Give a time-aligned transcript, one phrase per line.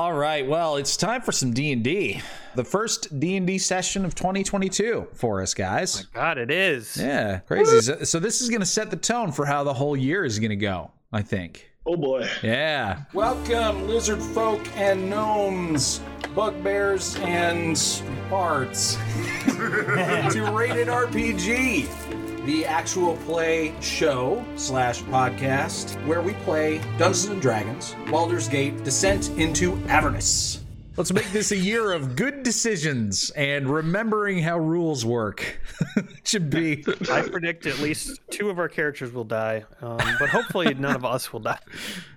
[0.00, 2.22] All right, well, it's time for some D&D.
[2.54, 6.06] The first D&D session of 2022 for us, guys.
[6.14, 6.96] My God, it is.
[6.96, 7.82] Yeah, crazy.
[7.82, 10.38] So, so this is going to set the tone for how the whole year is
[10.38, 11.70] going to go, I think.
[11.84, 12.26] Oh boy.
[12.42, 13.02] Yeah.
[13.12, 16.00] Welcome, lizard folk and gnomes,
[16.34, 17.78] bugbears and
[18.30, 18.96] bards,
[19.44, 22.19] to Rated RPG,
[22.50, 29.28] the actual play show slash podcast where we play Dungeons and Dragons, Baldur's Gate, Descent
[29.38, 30.60] into Avernus.
[30.96, 35.60] Let's make this a year of good decisions and remembering how rules work.
[36.24, 36.84] Should be.
[37.08, 41.04] I predict at least two of our characters will die, um, but hopefully none of
[41.04, 41.60] us will die.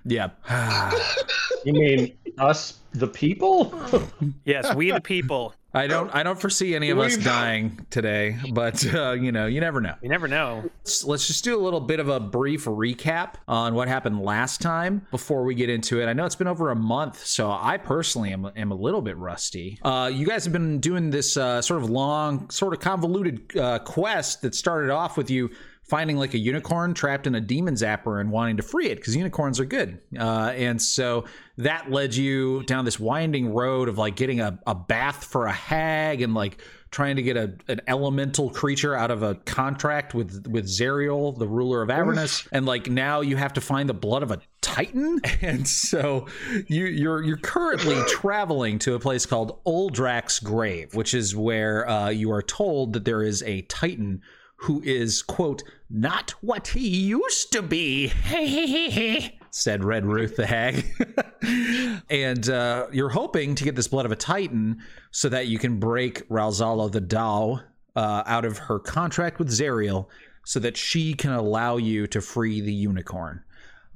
[0.04, 0.30] Yeah.
[1.64, 3.72] You mean us, the people?
[4.44, 5.54] Yes, we the people.
[5.74, 9.60] I don't I don't foresee any of us dying today, but uh, you know, you
[9.60, 9.94] never know.
[10.02, 10.62] You never know.
[10.84, 14.60] Let's, let's just do a little bit of a brief recap on what happened last
[14.60, 16.06] time before we get into it.
[16.06, 19.16] I know it's been over a month, so I personally am, am a little bit
[19.16, 19.78] rusty.
[19.82, 23.80] Uh, you guys have been doing this uh, sort of long, sort of convoluted uh,
[23.80, 25.50] quest that started off with you
[25.84, 29.14] finding like a unicorn trapped in a demon zapper and wanting to free it because
[29.14, 30.00] unicorns are good.
[30.18, 31.24] Uh, and so
[31.58, 35.52] that led you down this winding road of like getting a, a bath for a
[35.52, 36.60] hag and like
[36.94, 41.46] trying to get a, an elemental creature out of a contract with with Zariel, the
[41.46, 45.20] ruler of Avernus, and like now you have to find the blood of a titan,
[45.42, 46.28] and so
[46.68, 52.08] you you're you're currently traveling to a place called Uldrak's grave, which is where uh,
[52.10, 54.22] you are told that there is a titan
[54.64, 58.08] who is quote not what he used to be.
[58.08, 60.86] He said Red Ruth the hag.
[62.10, 64.78] and uh, you're hoping to get this blood of a titan
[65.10, 67.62] so that you can break Ralzala the Dao
[67.94, 70.06] uh, out of her contract with Zariel
[70.46, 73.44] so that she can allow you to free the unicorn.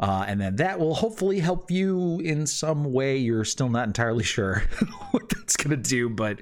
[0.01, 3.17] Uh, and then that will hopefully help you in some way.
[3.17, 4.63] You're still not entirely sure
[5.11, 6.41] what that's going to do, but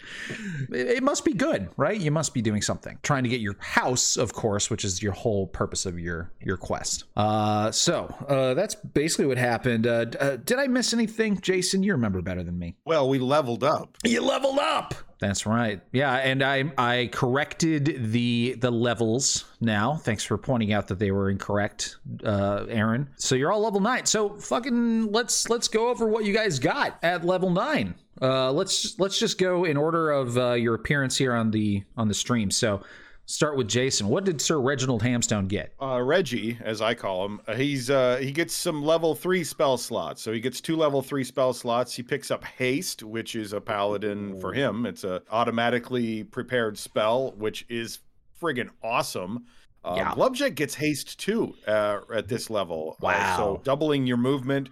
[0.71, 1.99] it, it must be good, right?
[1.99, 2.99] You must be doing something.
[3.03, 6.57] Trying to get your house, of course, which is your whole purpose of your your
[6.57, 7.05] quest.
[7.17, 9.87] Uh, so uh, that's basically what happened.
[9.87, 11.83] Uh, uh, did I miss anything, Jason?
[11.83, 12.77] You remember better than me.
[12.85, 13.97] Well, we leveled up.
[14.05, 14.95] You leveled up.
[15.19, 15.81] That's right.
[15.93, 19.97] Yeah, and I I corrected the the levels now.
[19.97, 23.09] Thanks for pointing out that they were incorrect, uh, Aaron.
[23.17, 24.05] So you're all level nine.
[24.05, 27.95] So fucking let's let's go over what you guys got at level nine.
[28.21, 32.09] Uh, let's let's just go in order of uh, your appearance here on the on
[32.09, 32.51] the stream.
[32.51, 32.83] So
[33.27, 34.09] start with Jason.
[34.09, 35.73] What did Sir Reginald Hamstone get?
[35.81, 39.77] Uh, Reggie, as I call him, uh, he's uh, he gets some level three spell
[39.77, 40.23] slots.
[40.23, 41.95] So he gets two level three spell slots.
[41.95, 44.87] He picks up haste, which is a paladin for him.
[44.87, 47.99] It's a automatically prepared spell, which is
[48.41, 49.45] friggin' awesome.
[49.85, 50.13] Uh, Yeah.
[50.15, 52.97] Glubjag gets haste too uh, at this level.
[53.01, 53.37] Uh, Wow.
[53.37, 54.69] so doubling your movement,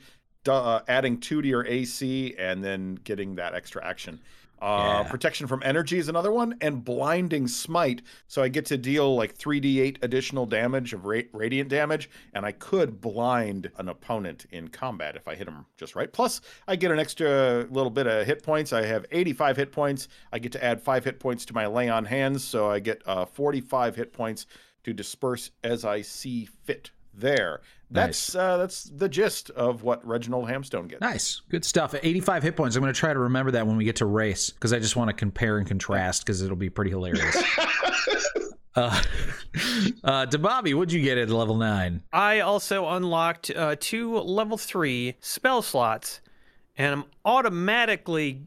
[0.49, 4.21] uh, adding two to your AC, and then getting that extra action.
[4.65, 5.11] Uh, Yeah.
[5.11, 8.01] Protection from energy is another one, and blinding smite.
[8.29, 12.53] So I get to deal like 3d8 additional damage of ra- radiant damage, and I
[12.53, 16.11] could blind an opponent in combat if I hit him just right.
[16.11, 18.73] Plus, I get an extra little bit of hit points.
[18.73, 20.09] I have 85 hit points.
[20.33, 23.03] I get to add five hit points to my lay on hands, so I get
[23.07, 24.47] uh, 45 hit points
[24.85, 26.91] to disperse as I see fit.
[27.17, 27.61] There,
[27.91, 31.01] that's uh, that's the gist of what Reginald Hamstone gets.
[31.01, 31.95] Nice, good stuff.
[31.95, 32.77] At 85 hit points.
[32.77, 34.97] I'm going to try to remember that when we get to race because I just
[34.97, 37.37] want to compare and contrast because it'll be pretty hilarious.
[38.75, 39.01] uh,
[40.05, 42.03] uh, Bobby, what'd you get at level nine?
[42.13, 46.21] I also unlocked uh, two level three spell slots,
[46.77, 48.43] and I'm automatically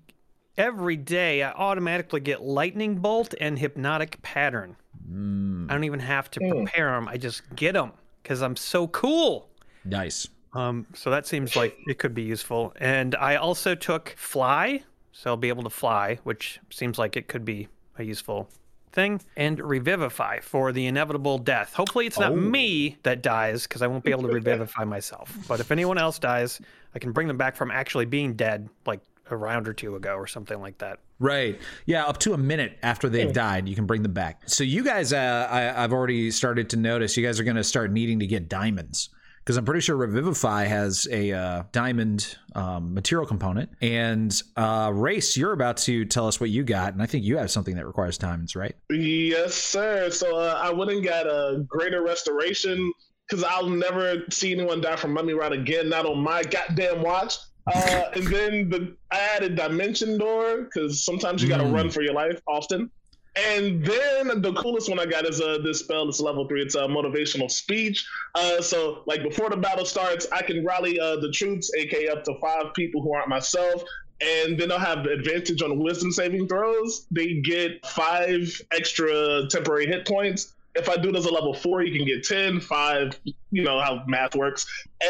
[0.58, 4.76] every day I automatically get lightning bolt and hypnotic pattern.
[5.10, 7.94] I don't even have to prepare them; I just get them
[8.28, 9.48] because I'm so cool.
[9.86, 10.28] Nice.
[10.52, 12.74] Um, so that seems like it could be useful.
[12.78, 14.84] And I also took fly,
[15.14, 18.50] so I'll be able to fly, which seems like it could be a useful
[18.92, 19.22] thing.
[19.38, 21.74] And revivify for the inevitable death.
[21.74, 25.34] Hopefully, it's not me that dies because I won't be able to revivify myself.
[25.48, 26.60] But if anyone else dies,
[26.96, 29.00] I can bring them back from actually being dead, like
[29.30, 31.00] a round or two ago or something like that.
[31.20, 31.60] Right.
[31.86, 34.42] Yeah, up to a minute after they've died, you can bring them back.
[34.46, 37.64] So you guys, uh, I, I've already started to notice you guys are going to
[37.64, 39.10] start needing to get diamonds
[39.48, 43.70] because I'm pretty sure Revivify has a uh, diamond um, material component.
[43.82, 47.38] And uh, Race, you're about to tell us what you got, and I think you
[47.38, 48.76] have something that requires diamonds, right?
[48.90, 50.10] Yes, sir.
[50.12, 52.92] So uh, I went and got a greater restoration
[53.26, 57.38] because I'll never see anyone die from mummy rot again, not on my goddamn watch.
[57.68, 61.74] Uh, and then the I added dimension door because sometimes you got to Mm.
[61.74, 62.90] run for your life often.
[63.36, 66.10] And then the coolest one I got is uh, this spell.
[66.10, 66.62] It's level three.
[66.64, 68.04] It's a motivational speech.
[68.34, 72.24] Uh, so like before the battle starts, I can rally uh, the troops, aka up
[72.24, 73.84] to five people who aren't myself,
[74.22, 77.06] and then they'll have the advantage on wisdom saving throws.
[77.12, 80.54] They get five extra temporary hit points.
[80.78, 83.20] If I do this at level four, you can get 10, five,
[83.52, 84.66] you know how math works.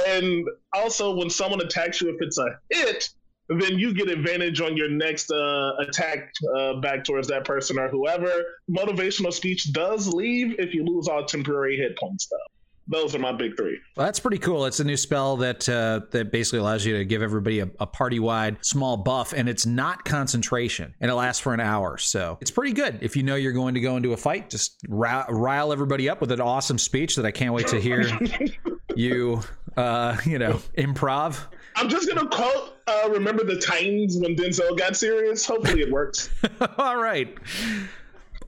[0.07, 3.09] And also, when someone attacks you, if it's a hit,
[3.49, 7.87] then you get advantage on your next uh, attack uh, back towards that person or
[7.87, 8.31] whoever.
[8.69, 12.56] Motivational speech does leave if you lose all temporary hit points, though.
[12.89, 13.79] Those are my big three.
[13.95, 14.65] Well, that's pretty cool.
[14.65, 17.85] It's a new spell that uh, that basically allows you to give everybody a, a
[17.87, 21.97] party wide small buff, and it's not concentration, and it lasts for an hour.
[21.97, 22.99] So it's pretty good.
[23.01, 26.21] If you know you're going to go into a fight, just rile, rile everybody up
[26.21, 28.09] with an awesome speech that I can't wait to hear
[28.95, 29.41] you,
[29.75, 31.45] uh, you know, improv.
[31.75, 35.45] I'm just gonna quote uh, "Remember the Titans" when Denzel got serious.
[35.45, 36.29] Hopefully, it works.
[36.77, 37.37] All right.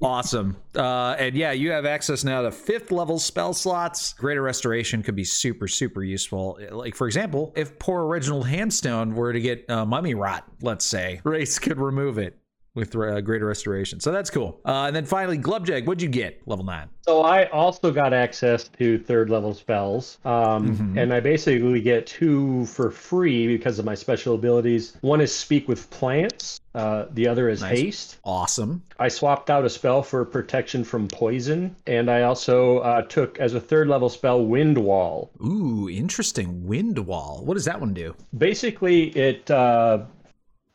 [0.02, 0.56] Awesome.
[0.76, 4.14] Uh, and yeah, you have access now to fifth level spell slots.
[4.14, 6.60] Greater Restoration could be super, super useful.
[6.72, 11.20] Like, for example, if poor Original Handstone were to get uh, mummy rot, let's say,
[11.24, 12.39] Race could remove it
[12.76, 14.00] with uh, Greater Restoration.
[14.00, 14.60] So that's cool.
[14.66, 16.42] Uh, and then finally, Glubjag, what'd you get?
[16.48, 16.88] Level 9.
[17.02, 20.98] So I also got access to third level spells, um, Mhm.
[21.02, 24.96] and I basically get two for free because of my special abilities.
[25.02, 26.60] One is Speak with Plants.
[26.76, 27.80] Uh, the other is Nice.
[27.80, 28.18] Haste.
[28.24, 28.84] Awesome.
[29.00, 33.56] I swapped out a spell for protection from poison, and I also uh, took as
[33.56, 35.32] a third level spell Wind Wall.
[35.44, 36.68] Ooh, interesting.
[36.68, 37.42] Wind Wall.
[37.44, 38.14] What does that one do?
[38.38, 40.04] Basically, it uh,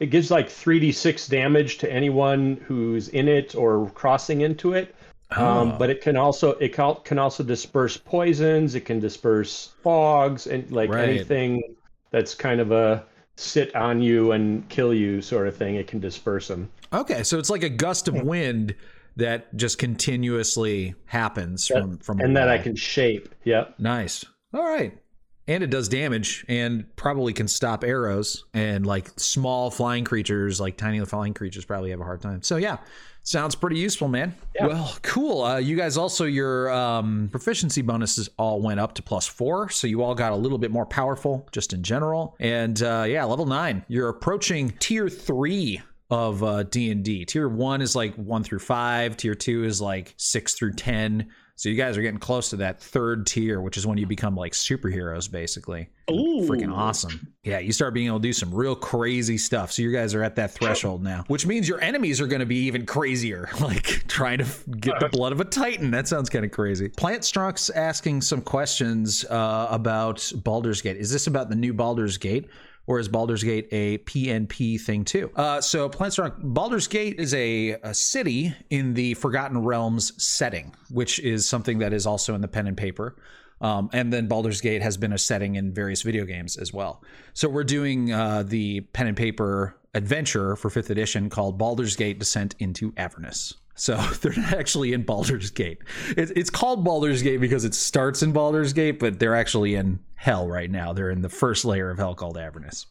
[0.01, 4.95] it gives like 3d6 damage to anyone who's in it or crossing into it.
[5.31, 5.77] Um, Oh.
[5.79, 8.75] but it can also it can, can also disperse poisons.
[8.75, 11.09] It can disperse fogs and like Right.
[11.09, 11.63] anything
[12.11, 13.05] that's kind of a
[13.37, 15.75] sit on you and kill you sort of thing.
[15.77, 16.71] It can disperse them.
[16.93, 18.75] Okay, so it's like a gust of wind
[19.17, 23.35] that just continuously happens from from and that I can shape.
[23.45, 23.75] Yep.
[23.79, 24.25] Nice.
[24.53, 24.97] All right.
[25.47, 30.77] And it does damage and probably can stop arrows and like small flying creatures, like
[30.77, 32.43] tiny flying creatures probably have a hard time.
[32.43, 32.79] So yeah,
[33.25, 34.35] sounds pretty useful, man.
[34.55, 34.69] Yeah.
[34.69, 35.43] Well, cool.
[35.43, 39.87] Uh, you guys also your um, proficiency bonuses all went up to plus four, so
[39.87, 42.37] you all got a little bit more powerful just in general.
[42.41, 47.25] And uh, yeah, level nine, you're approaching tier three of uh, D&D.
[47.25, 51.29] Tier 1 is like 1 through 5, tier 2 is like 6 through 10.
[51.57, 54.35] So you guys are getting close to that third tier, which is when you become
[54.35, 55.89] like superheroes basically.
[56.11, 56.47] Ooh.
[56.49, 57.33] Freaking awesome.
[57.45, 59.71] Yeah, you start being able to do some real crazy stuff.
[59.71, 62.47] So you guys are at that threshold now, which means your enemies are going to
[62.47, 64.47] be even crazier, like trying to
[64.81, 65.93] get the blood of a titan.
[65.93, 66.89] That sounds kind of crazy.
[66.89, 70.97] Plant Struck's asking some questions uh, about Baldur's Gate.
[70.97, 72.49] Is this about the new Baldur's Gate?
[72.87, 75.31] Or is Baldur's Gate a PNP thing too?
[75.37, 81.19] Uh, so, Plantstruck, Baldur's Gate is a, a city in the Forgotten Realms setting, which
[81.21, 83.17] is something that is also in the pen and paper.
[83.61, 87.03] Um, and then Baldur's Gate has been a setting in various video games as well.
[87.33, 92.19] So we're doing uh, the pen and paper adventure for fifth edition called Baldur's Gate
[92.19, 93.55] Descent into Avernus.
[93.75, 95.79] So they're not actually in Baldur's Gate.
[96.17, 100.01] It's, it's called Baldur's Gate because it starts in Baldur's Gate, but they're actually in
[100.15, 100.93] hell right now.
[100.93, 102.87] They're in the first layer of hell called Avernus.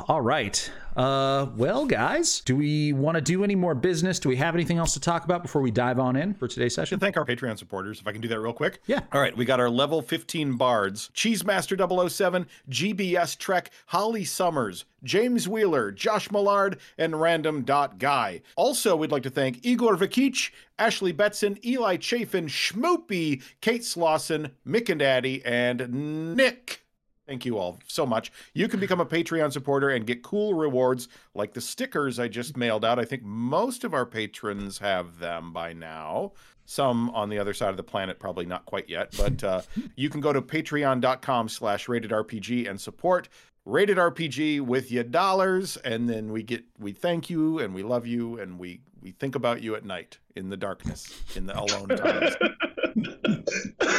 [0.08, 0.72] All right.
[0.96, 4.18] Uh, well, guys, do we want to do any more business?
[4.18, 6.74] Do we have anything else to talk about before we dive on in for today's
[6.74, 6.98] session?
[6.98, 8.80] thank our Patreon supporters, if I can do that real quick.
[8.86, 9.02] Yeah.
[9.12, 15.46] All right, we got our level 15 bards Cheesemaster 007, GBS Trek, Holly Summers, James
[15.50, 18.44] Wheeler, Josh Millard, and Random Dot Guy.
[18.56, 24.90] Also, we'd like to thank Igor Vikich, Ashley Betson, Eli Chafin, Schmoopy, Kate Slauson, Mick
[24.90, 26.83] and Daddy, and Nick.
[27.28, 28.32] Thank you all so much.
[28.54, 32.58] You can become a Patreon supporter and get cool rewards like the stickers I just
[32.58, 33.00] mailed out.
[33.00, 36.34] I think most of our patrons have them by now.
[36.66, 39.14] Some on the other side of the planet, probably not quite yet.
[39.18, 39.62] But uh,
[39.96, 43.30] you can go to patreon.com slash rated RPG and support
[43.66, 45.78] rated RPG with your dollars.
[45.78, 49.36] And then we get, we thank you and we love you and we, we think
[49.36, 52.36] about you at night in the darkness, in the alone times.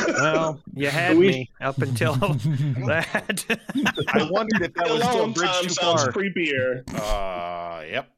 [0.09, 2.15] Well, you had We- me up until
[2.87, 3.45] that.
[4.09, 6.13] I wondered if that was still a bridge too sounds far.
[6.13, 6.83] creepier.
[6.95, 8.11] Uh, yep.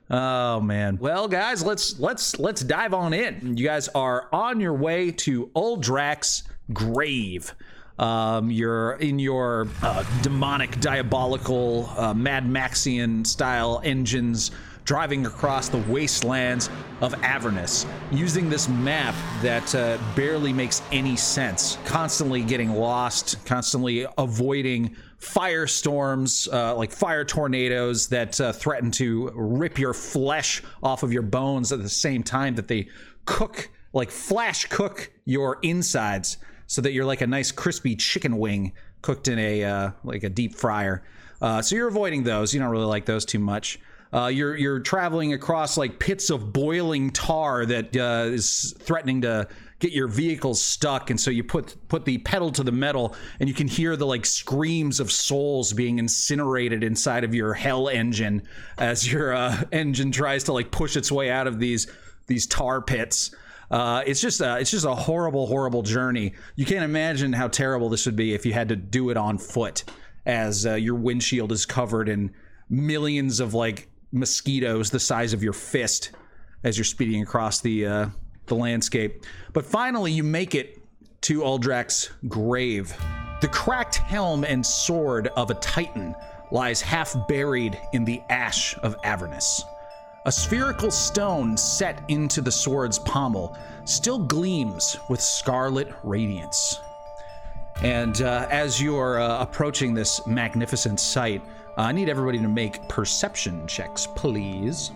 [0.10, 0.98] oh man.
[0.98, 3.56] Well, guys, let's let's let's dive on in.
[3.56, 7.54] You guys are on your way to Uldrak's grave.
[7.98, 14.50] Um, you're in your uh, demonic, diabolical, uh, Mad Maxian style engines
[14.86, 16.70] driving across the wastelands
[17.02, 21.76] of Avernus using this map that uh, barely makes any sense.
[21.84, 29.78] Constantly getting lost, constantly avoiding firestorms, uh, like fire tornadoes that uh, threaten to rip
[29.78, 32.88] your flesh off of your bones at the same time that they
[33.24, 36.38] cook, like flash cook your insides
[36.68, 40.28] so that you're like a nice crispy chicken wing cooked in a uh, like a
[40.30, 41.02] deep fryer.
[41.42, 42.54] Uh, so you're avoiding those.
[42.54, 43.78] You don't really like those too much.
[44.12, 49.48] Uh, you're you're traveling across like pits of boiling tar that uh, is threatening to
[49.78, 53.48] get your vehicle stuck, and so you put put the pedal to the metal, and
[53.48, 58.42] you can hear the like screams of souls being incinerated inside of your hell engine
[58.78, 61.86] as your uh, engine tries to like push its way out of these
[62.26, 63.34] these tar pits.
[63.70, 66.32] Uh, it's just a, it's just a horrible, horrible journey.
[66.54, 69.38] You can't imagine how terrible this would be if you had to do it on
[69.38, 69.82] foot,
[70.24, 72.32] as uh, your windshield is covered in
[72.68, 76.10] millions of like mosquitoes the size of your fist
[76.64, 78.06] as you're speeding across the uh,
[78.46, 79.24] the landscape.
[79.52, 80.80] But finally, you make it
[81.22, 82.96] to Uldrak's grave.
[83.40, 86.14] The cracked helm and sword of a titan
[86.50, 89.62] lies half buried in the ash of Avernus.
[90.26, 96.80] A spherical stone set into the sword's pommel still gleams with scarlet radiance.
[97.82, 101.42] And uh, as you're uh, approaching this magnificent site,
[101.76, 104.90] uh, I need everybody to make perception checks, please.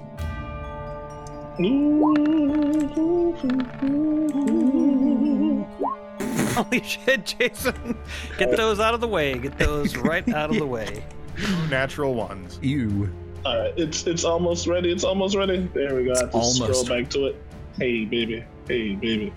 [6.54, 7.96] Holy shit, Jason!
[8.38, 9.38] Get those out of the way.
[9.38, 11.04] Get those right out of the way.
[11.68, 12.58] Natural ones.
[12.62, 13.12] You.
[13.44, 14.90] All right, it's it's almost ready.
[14.90, 15.70] It's almost ready.
[15.74, 16.12] There we go.
[16.12, 16.62] I have to almost.
[16.62, 17.36] scroll back to it.
[17.78, 18.44] Hey, baby.
[18.66, 19.32] Hey, baby.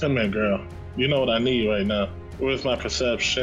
[0.00, 0.64] Come here, girl.
[0.96, 2.08] You know what I need right now.
[2.38, 3.42] Where's my perception?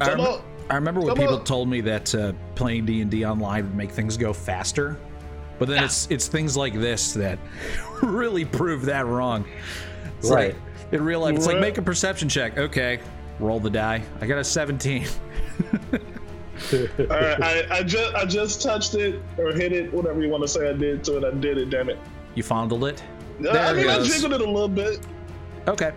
[0.00, 0.42] I, rem- on.
[0.68, 1.44] I remember when people on.
[1.44, 4.96] told me that uh, playing D and D online would make things go faster,
[5.58, 7.38] but then it's it's things like this that
[8.02, 9.44] really prove that wrong.
[10.18, 10.54] It's Right.
[10.54, 12.58] like in real life, it's like make a perception check.
[12.58, 13.00] Okay,
[13.38, 14.02] roll the die.
[14.20, 15.06] I got a 17.
[16.72, 20.42] All right, I, I just I just touched it or hit it, whatever you want
[20.42, 20.68] to say.
[20.68, 21.24] I did to it.
[21.24, 21.70] I did it.
[21.70, 21.98] Damn it.
[22.34, 23.02] You fondled it.
[23.38, 25.00] I There it mean, I jiggled it a little bit.
[25.66, 25.92] Okay.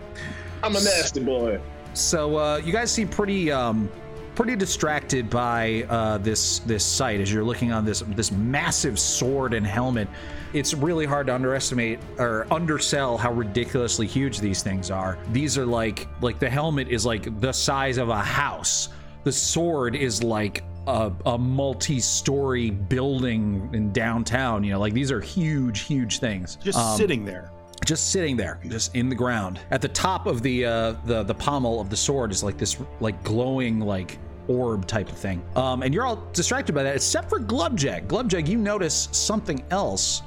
[0.64, 1.60] I'm a nasty boy.
[1.92, 3.90] So uh, you guys seem pretty um,
[4.34, 9.54] pretty distracted by uh, this this sight as you're looking on this this massive sword
[9.54, 10.08] and helmet.
[10.52, 15.18] It's really hard to underestimate or undersell how ridiculously huge these things are.
[15.32, 18.88] These are like like the helmet is like the size of a house.
[19.24, 24.62] The sword is like a, a multi-story building in downtown.
[24.64, 26.56] You know, like these are huge, huge things.
[26.56, 27.50] Just Um, sitting there.
[27.84, 29.60] Just sitting there, just in the ground.
[29.70, 32.78] At the top of the uh, the the pommel of the sword is like this
[33.00, 35.42] like glowing like orb type of thing.
[35.56, 38.06] Um, and you're all distracted by that, except for Glubjag.
[38.06, 40.22] Glubjag, you notice something else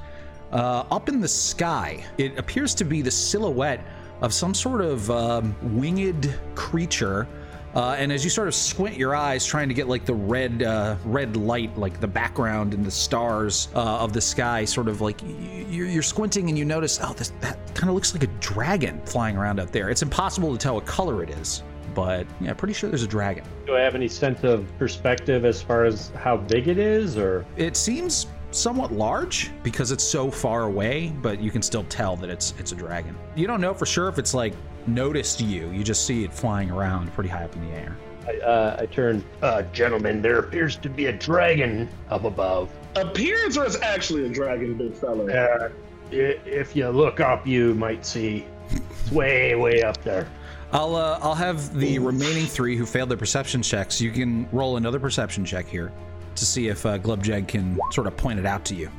[0.52, 2.04] uh, up in the sky.
[2.16, 3.84] It appears to be the silhouette
[4.20, 7.28] of some sort of um, winged creature.
[7.74, 10.62] Uh, and as you sort of squint your eyes, trying to get like the red,
[10.62, 15.00] uh, red light, like the background and the stars uh, of the sky, sort of
[15.00, 15.20] like
[15.68, 19.00] you're, you're squinting and you notice, oh, this, that kind of looks like a dragon
[19.04, 19.90] flying around out there.
[19.90, 21.62] It's impossible to tell what color it is,
[21.94, 23.44] but yeah, pretty sure there's a dragon.
[23.66, 27.44] Do I have any sense of perspective as far as how big it is, or
[27.56, 32.30] It seems somewhat large because it's so far away, but you can still tell that
[32.30, 33.14] it's it's a dragon.
[33.36, 34.54] You don't know for sure if it's like
[34.86, 35.70] noticed you.
[35.70, 37.96] You just see it flying around pretty high up in the air.
[38.26, 42.70] I, uh, I turn, uh, gentlemen, there appears to be a dragon up above.
[42.96, 45.24] Appears or is actually a dragon, big fella?
[45.32, 45.68] Uh,
[46.12, 50.28] i- if you look up, you might see it's way, way up there.
[50.72, 54.02] I'll uh, I'll have the remaining three who failed their perception checks.
[54.02, 55.90] You can roll another perception check here
[56.34, 58.90] to see if uh, Glubjag can sort of point it out to you.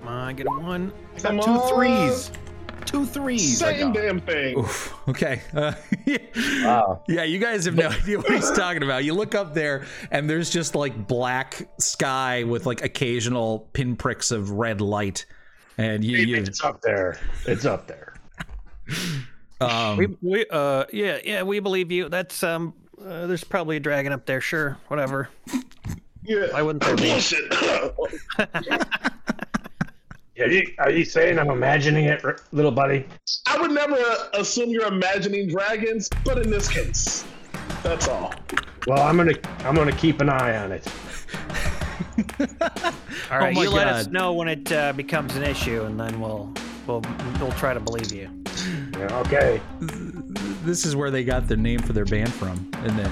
[0.00, 0.92] Come on, get a one.
[1.16, 1.74] I Come got two on.
[1.74, 2.30] threes.
[2.86, 3.62] Two threes.
[3.62, 4.58] I Same damn thing.
[4.58, 4.94] Oof.
[5.08, 5.40] Okay.
[5.54, 5.72] Uh,
[6.64, 7.02] Wow.
[7.08, 9.04] Yeah, you guys have no idea what he's talking about.
[9.04, 14.50] You look up there, and there's just like black sky with like occasional pinpricks of
[14.50, 15.24] red light,
[15.78, 17.18] and you, you It's up there.
[17.46, 18.14] It's up there.
[19.60, 22.08] um, We, we, uh, yeah, yeah, we believe you.
[22.08, 24.40] That's um, uh, there's probably a dragon up there.
[24.40, 25.28] Sure, whatever.
[26.24, 26.46] Yeah.
[26.52, 27.20] Why wouldn't there be?
[30.42, 30.78] Bullshit.
[30.78, 33.06] Are you, are you saying I'm imagining it, little buddy?
[33.46, 33.98] I would never
[34.34, 37.24] assume you're imagining dragons, but in this case,
[37.82, 38.34] that's all.
[38.86, 40.86] Well, I'm gonna I'm gonna keep an eye on it.
[43.30, 46.20] All right, my you let us know when it uh, becomes an issue, and then
[46.20, 46.52] we'll
[46.86, 47.02] we'll
[47.40, 48.28] we'll try to believe you.
[48.98, 49.60] Yeah, okay.
[50.64, 53.10] this is where they got their name for their band from, isn't it?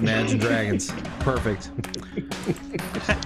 [0.00, 0.92] Imagine Dragons.
[1.20, 1.70] Perfect.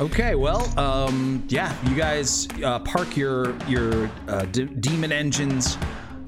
[0.00, 5.78] Okay, well, um, yeah, you guys uh, park your your uh, d- demon engines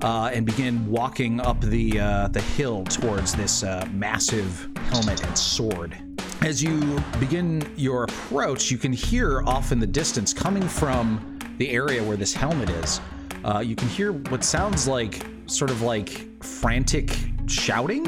[0.02, 5.36] uh, and begin walking up the uh, the hill towards this uh, massive helmet and
[5.36, 5.96] sword.
[6.42, 11.68] As you begin your approach, you can hear off in the distance, coming from the
[11.70, 13.00] area where this helmet is,
[13.44, 18.06] uh, you can hear what sounds like sort of like frantic shouting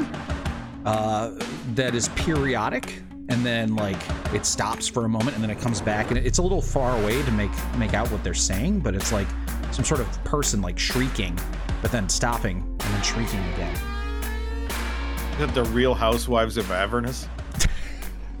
[0.85, 1.31] uh,
[1.75, 3.97] that is periodic, and then like
[4.33, 6.99] it stops for a moment, and then it comes back, and it's a little far
[7.01, 9.27] away to make make out what they're saying, but it's like
[9.71, 11.37] some sort of person like shrieking,
[11.81, 13.75] but then stopping and then shrieking again.
[15.33, 17.27] Is that the Real Housewives of Avernus?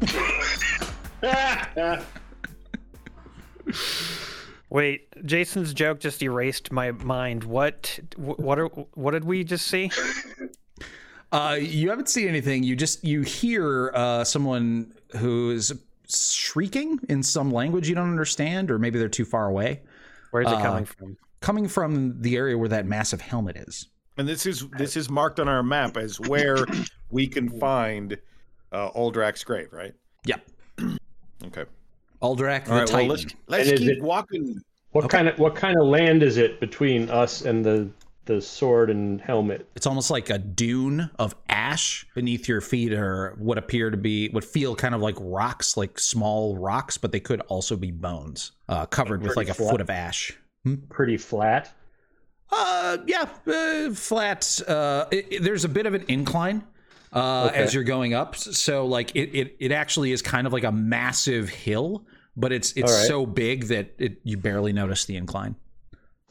[4.69, 7.43] Wait, Jason's joke just erased my mind.
[7.43, 7.99] What?
[8.17, 8.67] What are?
[8.67, 9.91] What did we just see?
[11.31, 12.63] Uh, you haven't seen anything.
[12.63, 15.71] You just you hear uh, someone who's
[16.09, 19.81] shrieking in some language you don't understand, or maybe they're too far away,
[20.31, 21.17] Where's it Uh, coming from?
[21.41, 23.87] coming from the area where that massive helmet is.
[24.17, 26.65] And this is this is marked on our map as where
[27.11, 28.17] we can find
[28.71, 29.93] uh, Uldrak's grave, right?
[30.25, 30.49] Yep.
[31.45, 31.63] Okay.
[32.21, 32.89] Aldrak the All right.
[32.91, 33.07] Well, Titan.
[33.07, 34.59] let's let's keep it- walking.
[34.91, 37.89] What kind of what kind of land is it between us and the
[38.29, 39.67] the sword and helmet?
[39.75, 44.29] It's almost like a dune of ash beneath your feet, or what appear to be,
[44.29, 48.51] what feel kind of like rocks, like small rocks, but they could also be bones,
[48.69, 49.71] uh, covered with like a flat.
[49.71, 50.31] foot of ash.
[50.89, 51.73] Pretty flat.
[52.51, 54.61] Uh, yeah, uh, flat.
[54.67, 56.63] Uh, it, it- there's a bit of an incline
[57.13, 57.57] uh, Okay.
[57.61, 60.71] as you're going up, so like it, it, it actually is kind of like a
[60.71, 62.05] massive hill,
[62.37, 63.07] but it's it's right.
[63.07, 65.55] so big that it you barely notice the incline.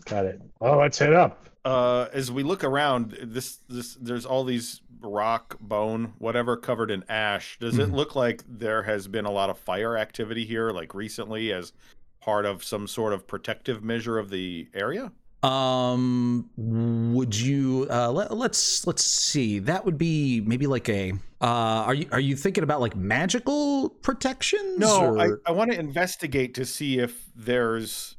[0.06, 0.40] Got it.
[0.60, 1.48] Oh, let's head up.
[1.68, 7.04] Uh, as we look around, this this there's all these rock, bone, whatever covered in
[7.10, 7.58] ash.
[7.60, 11.52] Does it look like there has been a lot of fire activity here, like recently,
[11.52, 11.72] as
[12.20, 15.12] part of some sort of protective measure of the area?
[15.42, 19.58] Um, would you uh let, let's let's see.
[19.58, 21.44] That would be maybe like a uh
[21.86, 24.78] are you are you thinking about like magical protections?
[24.78, 28.16] No, I, I want to investigate to see if there's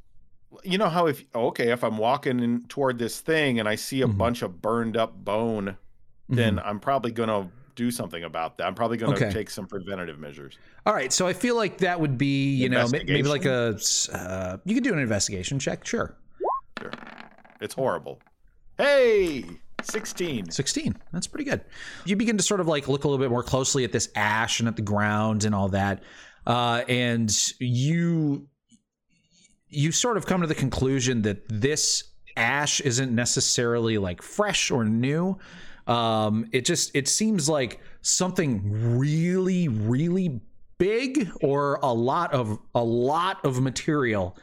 [0.64, 4.02] you know how if okay, if I'm walking in toward this thing and I see
[4.02, 4.18] a Mhm.
[4.18, 5.76] bunch of burned up bone,
[6.28, 8.66] then I'm probably gonna do something about that.
[8.66, 9.30] I'm probably gonna Okay.
[9.32, 10.58] take some preventative measures.
[10.86, 13.78] All right, so I feel like that would be, you know, maybe like a
[14.12, 16.16] uh you could do an investigation check, sure.
[16.80, 16.90] Sure.
[17.60, 18.20] It's horrible.
[18.78, 19.44] Hey,
[19.82, 20.50] 16.
[20.50, 20.94] 16.
[21.12, 21.62] That's pretty good.
[22.04, 24.60] You begin to sort of like look a little bit more closely at this ash
[24.60, 26.02] and at the ground and all that.
[26.46, 28.46] Uh, and you
[29.70, 32.04] you sort of come to the conclusion that this
[32.36, 35.38] ash isn't necessarily like fresh or new.
[35.86, 40.40] Um, it just it seems like something really, really
[40.78, 44.36] big or a lot of a lot of material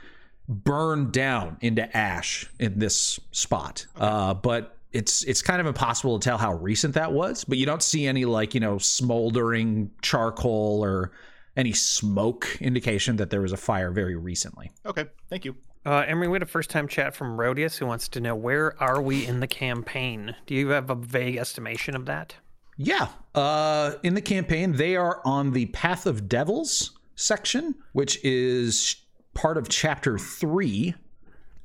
[0.48, 3.86] burned down into ash in this spot.
[3.96, 7.44] Uh, but it's it's kind of impossible to tell how recent that was.
[7.44, 11.12] But you don't see any like you know smoldering charcoal or
[11.58, 14.72] any smoke indication that there was a fire very recently.
[14.86, 15.56] Okay, thank you.
[15.86, 18.82] Uh, Emery, we had a first time chat from Rodius who wants to know where
[18.82, 20.36] are we in the campaign?
[20.46, 22.36] Do you have a vague estimation of that?
[22.78, 23.10] Yeah.
[23.34, 28.98] Uh, in the campaign, they are on the Path of Devils section, which is
[29.34, 30.93] part of chapter three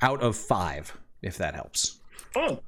[0.01, 2.01] out of five, if that helps.
[2.35, 2.61] Oh,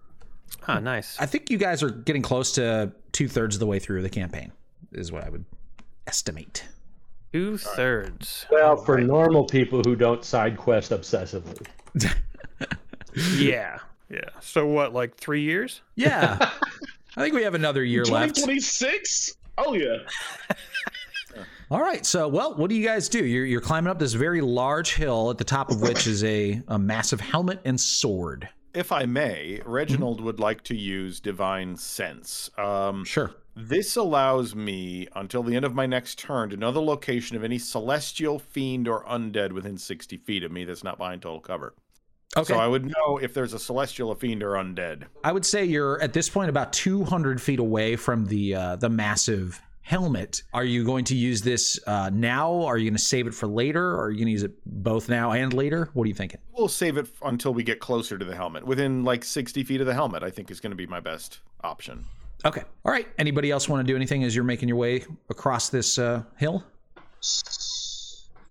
[0.68, 1.18] Ah, nice.
[1.20, 4.10] I think you guys are getting close to two thirds of the way through the
[4.10, 4.52] campaign,
[4.92, 5.44] is what I would
[6.06, 6.64] estimate.
[7.34, 8.46] Two thirds.
[8.48, 11.66] Well, for normal people who don't side quest obsessively.
[13.36, 13.78] Yeah.
[14.08, 14.28] Yeah.
[14.40, 15.82] So what, like three years?
[15.96, 16.36] Yeah.
[17.16, 18.36] I think we have another year left.
[18.36, 19.34] 2026?
[19.58, 19.98] Oh, yeah.
[21.70, 22.04] All right.
[22.04, 23.24] So, well, what do you guys do?
[23.24, 26.60] You're, you're climbing up this very large hill at the top of which is a,
[26.68, 28.48] a massive helmet and sword.
[28.74, 32.50] If I may, Reginald would like to use Divine Sense.
[32.58, 33.32] Um, Sure.
[33.56, 37.44] This allows me, until the end of my next turn, to know the location of
[37.44, 41.74] any celestial, fiend, or undead within 60 feet of me that's not behind total cover.
[42.36, 42.52] Okay.
[42.52, 45.04] So I would know if there's a celestial, a fiend, or undead.
[45.22, 48.88] I would say you're at this point about 200 feet away from the uh, the
[48.88, 50.42] massive helmet.
[50.52, 52.62] Are you going to use this uh, now?
[52.64, 53.92] Are you going to save it for later?
[53.92, 55.90] Or are you going to use it both now and later?
[55.92, 56.40] What are you thinking?
[56.56, 58.66] We'll save it until we get closer to the helmet.
[58.66, 61.40] Within like 60 feet of the helmet, I think is going to be my best
[61.62, 62.06] option.
[62.44, 62.62] Okay.
[62.84, 63.08] All right.
[63.18, 66.64] Anybody else want to do anything as you're making your way across this uh, hill?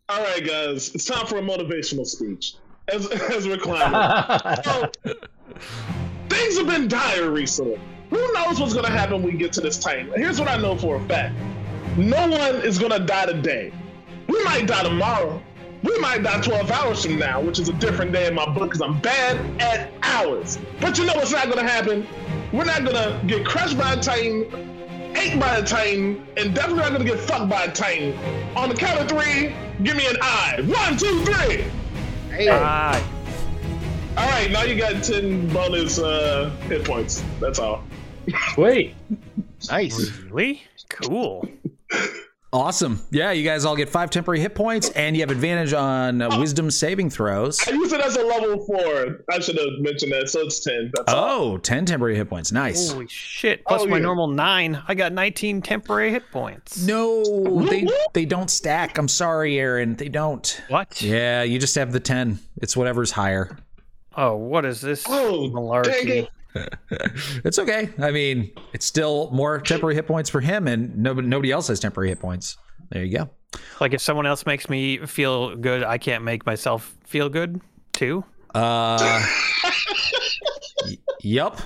[0.09, 0.93] All right, guys.
[0.95, 2.55] It's time for a motivational speech.
[2.87, 3.93] As, as we're climbing.
[4.63, 4.91] So,
[6.29, 7.79] things have been dire recently.
[8.09, 10.11] Who knows what's going to happen when we get to this time?
[10.15, 11.35] Here's what I know for a fact
[11.97, 13.71] no one is going to die today.
[14.27, 15.41] We might die tomorrow.
[15.83, 18.69] We might die 12 hours from now, which is a different day in my book
[18.69, 20.57] because I'm bad at hours.
[20.79, 22.07] But you know what's not going to happen?
[22.53, 26.83] We're not going to get crushed by a Titan, ate by a Titan, and definitely
[26.83, 28.17] not going to get fucked by a Titan.
[28.55, 30.61] On the count of three, give me an eye.
[30.65, 31.65] One, two, three.
[32.49, 32.95] Ah,
[34.17, 37.23] All right, now you got 10 bonus uh, hit points.
[37.41, 37.83] That's all.
[38.53, 38.95] Sweet.
[39.69, 40.09] Nice.
[40.11, 40.63] Really?
[40.89, 41.47] Cool.
[42.53, 43.01] Awesome.
[43.09, 46.39] Yeah, you guys all get five temporary hit points, and you have advantage on uh,
[46.39, 47.59] wisdom saving throws.
[47.67, 49.21] I use it as a level four.
[49.31, 50.29] I should have mentioned that.
[50.29, 50.91] So it's ten.
[50.95, 51.53] That's all.
[51.53, 52.51] Oh, 10 temporary hit points.
[52.51, 52.91] Nice.
[52.91, 53.65] Holy shit.
[53.65, 54.03] Plus Oh, my yeah.
[54.03, 54.79] normal nine.
[54.87, 56.85] I got 19 temporary hit points.
[56.85, 57.23] No,
[57.67, 58.99] they they don't stack.
[58.99, 59.95] I'm sorry, Aaron.
[59.95, 60.61] They don't.
[60.67, 61.01] What?
[61.01, 62.37] Yeah, you just have the 10.
[62.61, 63.57] It's whatever's higher.
[64.15, 65.03] Oh, what is this?
[65.09, 66.27] Oh, dang malarkey.
[66.55, 66.73] It.
[67.45, 67.89] It's okay.
[67.99, 71.79] I mean, it's still more temporary hit points for him, and nobody nobody else has
[71.79, 72.57] temporary hit points.
[72.89, 73.29] There you go.
[73.79, 77.61] Like if someone else makes me feel good, I can't make myself feel good
[77.91, 78.23] too.
[78.55, 79.25] Uh,
[80.85, 81.59] y- yup.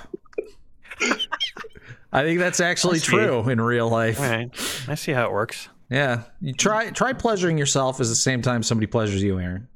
[2.12, 4.18] I think that's actually true in real life.
[4.20, 4.50] All right.
[4.88, 5.68] I see how it works.
[5.90, 9.68] Yeah, you try try pleasuring yourself at the same time somebody pleasures you, Aaron,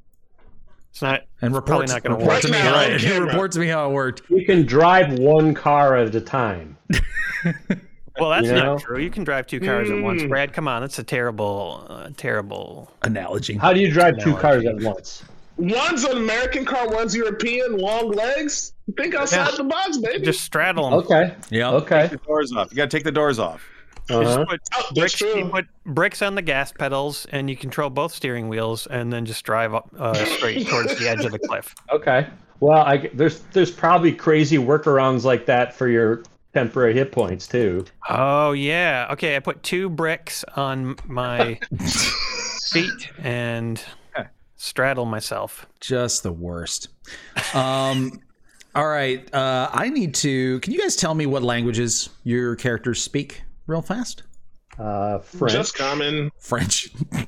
[0.92, 2.42] It's not and report, probably not gonna work.
[2.42, 2.58] to me.
[2.58, 3.48] Right now, Right, on camera.
[3.48, 4.22] to me how it worked.
[4.28, 6.76] You can drive one car at a time.
[8.20, 8.74] Well, that's You know?
[8.74, 8.98] not true.
[8.98, 10.02] You can drive two cars at Hmm.
[10.02, 10.22] once.
[10.24, 10.82] Brad, come on.
[10.82, 12.92] That's a terrible, uh, terrible.
[13.00, 13.54] Analogy.
[13.56, 15.22] How do you drive two cars at once?
[15.56, 18.74] One's an American car, one's European, long legs.
[18.98, 19.56] Think outside Yeah.
[19.56, 20.26] the box, baby.
[20.26, 20.98] Just straddle them.
[21.00, 21.34] Okay.
[21.48, 21.70] Yeah.
[21.70, 22.08] Okay.
[22.08, 22.70] The doors off.
[22.70, 23.66] You got to take the doors off.
[24.10, 24.44] Uh-huh.
[24.46, 28.48] put Oh, bricks, you put bricks on the gas pedals, and you control both steering
[28.48, 31.74] wheels, and then just drive up uh, straight towards the edge of the cliff.
[31.90, 32.26] Okay.
[32.60, 36.22] Well, I, there's there's probably crazy workarounds like that for your
[36.54, 37.84] temporary hit points too.
[38.08, 39.08] Oh yeah.
[39.10, 41.58] Okay, I put two bricks on my
[42.72, 43.82] feet and
[44.56, 45.66] straddle myself.
[45.80, 46.88] Just the worst.
[47.54, 48.20] Um,
[48.74, 49.32] all right.
[49.34, 50.60] Uh, I need to.
[50.60, 54.22] Can you guys tell me what languages your characters speak, real fast?
[54.78, 55.52] Uh, French.
[55.52, 56.30] Just common.
[56.38, 56.90] French.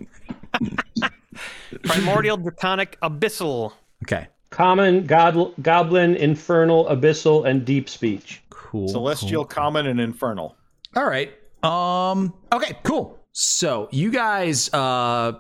[1.83, 3.73] Primordial, draconic, abyssal.
[4.05, 4.29] okay.
[4.51, 8.40] Common, god, goblin, infernal, abyssal, and deep speech.
[8.51, 8.87] Cool.
[8.88, 10.57] Celestial, common, and infernal.
[10.94, 11.33] All right.
[11.64, 12.33] Um.
[12.53, 12.79] Okay.
[12.85, 13.18] Cool.
[13.33, 15.33] So you guys uh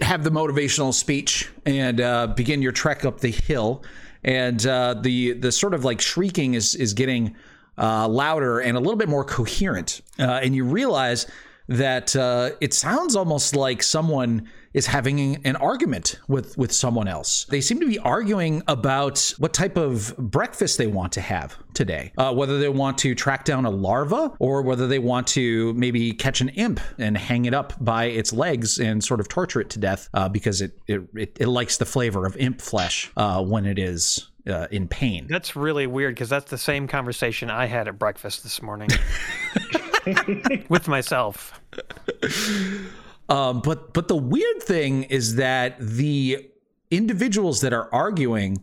[0.00, 3.84] have the motivational speech and uh, begin your trek up the hill,
[4.24, 7.36] and uh, the the sort of like shrieking is is getting
[7.78, 11.26] uh, louder and a little bit more coherent, uh, and you realize
[11.68, 17.44] that uh, it sounds almost like someone is having an argument with with someone else.
[17.46, 22.12] They seem to be arguing about what type of breakfast they want to have today.
[22.16, 26.12] Uh, whether they want to track down a larva or whether they want to maybe
[26.12, 29.70] catch an imp and hang it up by its legs and sort of torture it
[29.70, 33.42] to death uh, because it, it it it likes the flavor of imp flesh uh,
[33.42, 35.26] when it is uh, in pain.
[35.28, 38.88] That's really weird because that's the same conversation I had at breakfast this morning
[40.68, 41.60] with myself.
[43.28, 46.48] Um, but but the weird thing is that the
[46.90, 48.62] individuals that are arguing,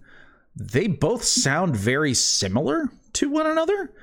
[0.56, 3.94] they both sound very similar to one another.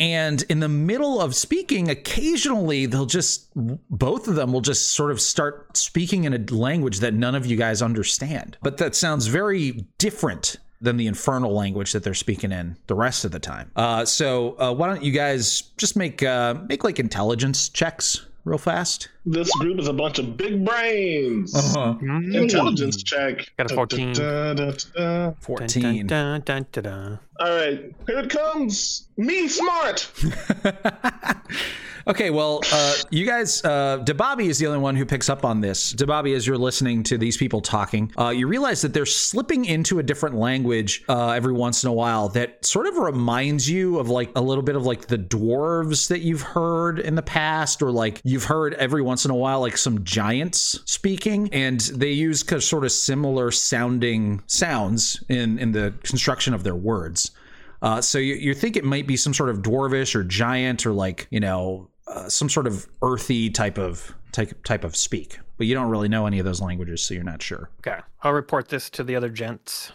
[0.00, 5.10] And in the middle of speaking, occasionally they'll just both of them will just sort
[5.10, 8.56] of start speaking in a language that none of you guys understand.
[8.62, 13.24] But that sounds very different than the infernal language that they're speaking in the rest
[13.24, 13.70] of the time.
[13.76, 18.58] Uh, so uh, why don't you guys just make uh, make like intelligence checks real
[18.58, 19.08] fast?
[19.26, 21.54] This group is a bunch of big brains.
[21.76, 23.46] Intelligence check.
[23.58, 24.12] Got a 14.
[24.12, 25.24] Da, da, da, da.
[25.26, 26.06] Dun, 14.
[26.06, 27.18] dun, dun, dun, dun.
[27.40, 29.08] All right, here it comes.
[29.16, 30.10] Me smart.
[32.08, 35.60] Okay, well, uh, you guys, uh, Debabi is the only one who picks up on
[35.60, 35.92] this.
[35.92, 39.98] Debabi, as you're listening to these people talking, uh, you realize that they're slipping into
[39.98, 44.08] a different language uh, every once in a while that sort of reminds you of
[44.08, 47.90] like a little bit of like the dwarves that you've heard in the past, or
[47.90, 52.42] like you've heard every once in a while like some giants speaking, and they use
[52.66, 57.32] sort of similar sounding sounds in in the construction of their words.
[57.80, 60.92] Uh, so you, you think it might be some sort of dwarvish or giant or
[60.92, 65.66] like you know uh, some sort of earthy type of type type of speak, but
[65.66, 67.70] you don't really know any of those languages, so you're not sure.
[67.86, 69.92] Okay, I'll report this to the other gents.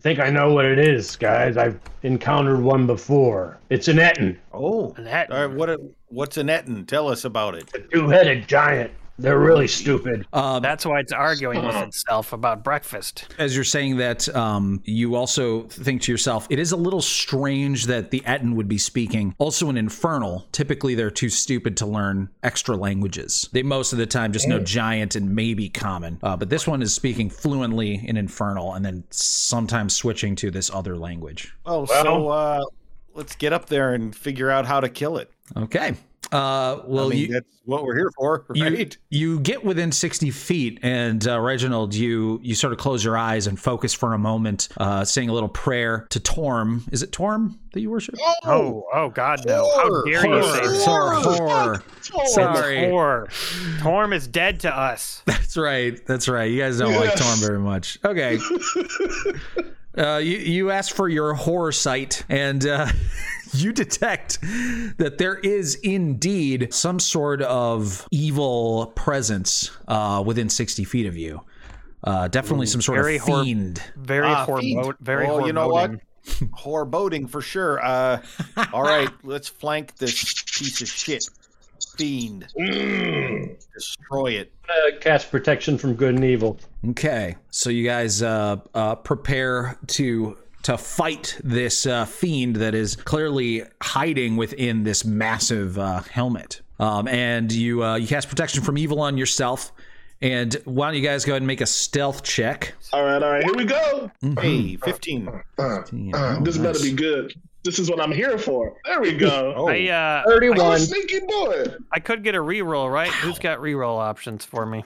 [0.00, 1.56] think I know what it is, guys.
[1.56, 3.58] I've encountered one before.
[3.70, 4.94] It's an Ettin, Oh.
[4.96, 6.86] And that- All right, what a, what's an ettin?
[6.86, 7.72] Tell us about it.
[7.74, 8.92] a two-headed giant.
[9.18, 10.26] They're really stupid.
[10.32, 13.34] Uh, That's why it's arguing with itself about breakfast.
[13.38, 17.86] as you're saying that, um, you also think to yourself, it is a little strange
[17.86, 20.46] that the ettin would be speaking also in Infernal.
[20.52, 23.48] Typically, they're too stupid to learn extra languages.
[23.52, 26.18] They most of the time just know Giant and maybe Common.
[26.22, 30.70] Uh, but this one is speaking fluently in Infernal and then sometimes switching to this
[30.72, 31.54] other language.
[31.64, 32.64] Well, so uh,
[33.14, 35.30] let's get up there and figure out how to kill it.
[35.56, 35.94] Okay.
[36.32, 38.96] Uh, well, I mean, you, that's what we're here for, you right?
[39.10, 43.46] you get within 60 feet and uh, reginald you you sort of close your eyes
[43.46, 47.58] and focus for a moment uh, saying a little prayer to torm is it torm
[47.72, 49.70] that you worship Oh, oh God, no!
[49.76, 50.04] How Horror.
[50.06, 50.42] dare you Horror.
[50.42, 51.38] say Sorry, that?
[51.38, 51.82] horror.
[52.26, 52.88] Sorry.
[52.90, 53.28] Horror.
[53.80, 55.22] Torm is dead to us.
[55.26, 56.04] That's right.
[56.06, 56.50] That's right.
[56.50, 57.98] You guys don't like Torm very much.
[58.04, 58.38] Okay.
[59.96, 62.86] Uh, you you ask for your horror sight, and uh,
[63.62, 64.40] you detect
[64.98, 71.40] that there is indeed some sort of evil presence uh, within sixty feet of you.
[72.04, 73.82] Uh, definitely some sort very of hor- fiend.
[73.96, 74.60] Very Ah, horrible.
[74.84, 74.94] fiend.
[75.00, 75.92] Very Oh, you know what?
[76.62, 77.26] foreboding.
[77.28, 77.84] For sure.
[77.84, 78.22] Uh,
[78.72, 80.12] all right, let's flank this
[80.44, 81.28] piece of shit
[81.96, 82.46] fiend.
[82.58, 83.56] Mm.
[83.74, 84.52] Destroy it.
[84.68, 86.58] Uh, cast protection from good and evil.
[86.90, 92.96] Okay, so you guys uh, uh, prepare to to fight this uh, fiend that is
[92.96, 96.60] clearly hiding within this massive uh, helmet.
[96.80, 99.70] Um, and you uh, you cast protection from evil on yourself.
[100.20, 102.74] And why don't you guys go ahead and make a stealth check?
[102.92, 104.10] All right, all right, here we go.
[104.40, 105.28] Hey, 15.
[105.56, 105.62] Uh,
[106.14, 107.32] uh, this better be good.
[107.62, 108.76] This is what I'm here for.
[108.86, 109.54] There we go.
[109.56, 110.80] Oh, I uh, I'm 31.
[110.80, 111.66] sneaky boy.
[111.92, 113.12] I could get a reroll, right?
[113.12, 114.84] Who's got reroll options for me?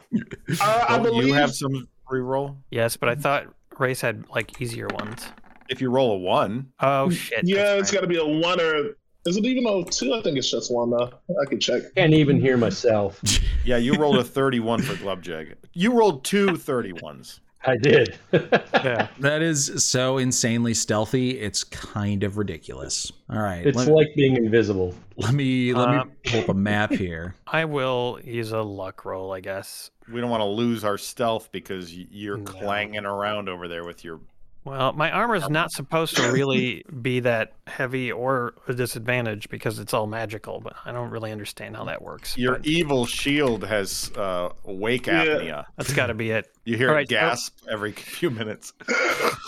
[0.60, 2.56] Uh, I believe you have some reroll?
[2.70, 3.46] Yes, but I thought
[3.78, 5.24] Race had like easier ones.
[5.70, 7.40] If you roll a one, Oh shit!
[7.44, 7.96] Yeah, that's it's right.
[7.96, 10.12] got to be a one or is it even a two?
[10.14, 11.10] I think it's just one though.
[11.40, 11.82] I can check.
[11.94, 13.20] Can't even hear myself.
[13.64, 15.54] yeah, you rolled a 31 for Glubjag.
[15.72, 17.40] You rolled two 31s.
[17.64, 18.18] I did.
[18.32, 19.08] Yeah.
[19.18, 21.38] That is so insanely stealthy.
[21.38, 23.12] It's kind of ridiculous.
[23.28, 24.94] All right, it's let, like being invisible.
[25.18, 27.34] let me let Uh, me pull up a map here.
[27.46, 29.90] I will use a luck roll, I guess.
[30.10, 32.44] We don't want to lose our stealth because you're No.
[32.50, 34.20] clanging around over there with your.
[34.64, 39.78] Well, my armor is not supposed to really be that heavy or a disadvantage because
[39.78, 42.36] it's all magical, but I don't really understand how that works.
[42.36, 45.24] Your but evil shield has uh, wake Yeah.
[45.24, 45.64] apnea.
[45.78, 46.46] that's got to be it.
[46.64, 48.72] You hear All it right, so- gasp every few minutes.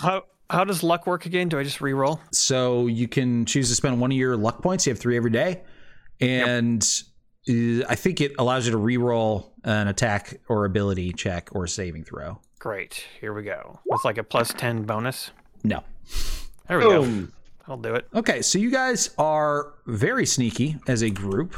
[0.01, 1.48] How how does luck work again?
[1.48, 2.20] Do I just re-roll?
[2.33, 4.87] So you can choose to spend one of your luck points.
[4.87, 5.62] You have three every day,
[6.20, 6.83] and
[7.48, 12.05] uh, I think it allows you to reroll an attack or ability check or saving
[12.05, 12.40] throw.
[12.62, 13.07] Great.
[13.20, 13.81] Here we go.
[13.87, 15.33] With like a plus 10 bonus.
[15.64, 15.83] No.
[16.68, 17.27] There we go.
[17.66, 18.07] I'll do it.
[18.14, 21.57] Okay, so you guys are very sneaky as a group.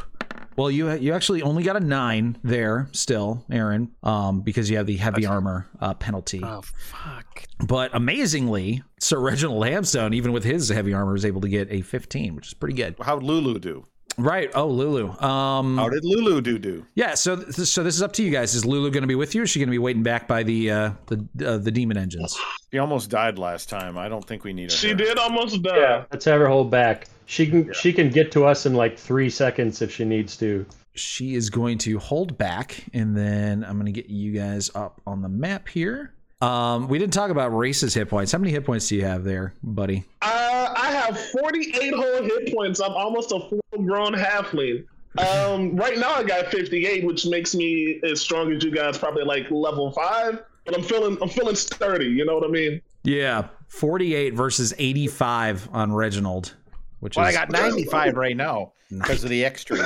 [0.56, 4.86] Well, you you actually only got a nine there still, Aaron, um, because you have
[4.86, 6.40] the heavy armor uh, penalty.
[6.42, 7.44] Oh, fuck.
[7.58, 11.82] But amazingly, Sir Reginald Hamstone, even with his heavy armor, is able to get a
[11.82, 12.94] 15, which is pretty good.
[13.02, 13.84] How'd Lulu do?
[14.16, 14.50] Right.
[14.54, 15.10] Oh, Lulu.
[15.20, 16.86] Um, How did Lulu do do?
[16.94, 17.14] yeah.
[17.14, 18.54] So, th- so this is up to you guys.
[18.54, 19.40] Is Lulu going to be with you?
[19.40, 21.96] Or is she going to be waiting back by the uh, the uh, the demon
[21.96, 22.36] engines?
[22.72, 23.98] She almost died last time.
[23.98, 24.76] I don't think we need her.
[24.76, 25.76] She did almost die.
[25.76, 27.08] Yeah, let's have her hold back.
[27.26, 30.66] She can she can get to us in like three seconds if she needs to.
[30.96, 35.00] She is going to hold back, and then I'm going to get you guys up
[35.06, 36.14] on the map here.
[36.44, 38.30] Um, we didn't talk about races hit points.
[38.32, 40.04] How many hit points do you have there, buddy?
[40.20, 42.80] Uh, I have 48 whole hit points.
[42.80, 44.84] I'm almost a full-grown halfling.
[45.16, 49.24] Um, right now I got 58, which makes me as strong as you guys, probably
[49.24, 50.42] like level five.
[50.66, 52.06] But I'm feeling, I'm feeling sturdy.
[52.06, 52.82] You know what I mean?
[53.04, 56.54] Yeah, 48 versus 85 on Reginald,
[57.00, 59.78] which Well, I got 95 right now because of the extra.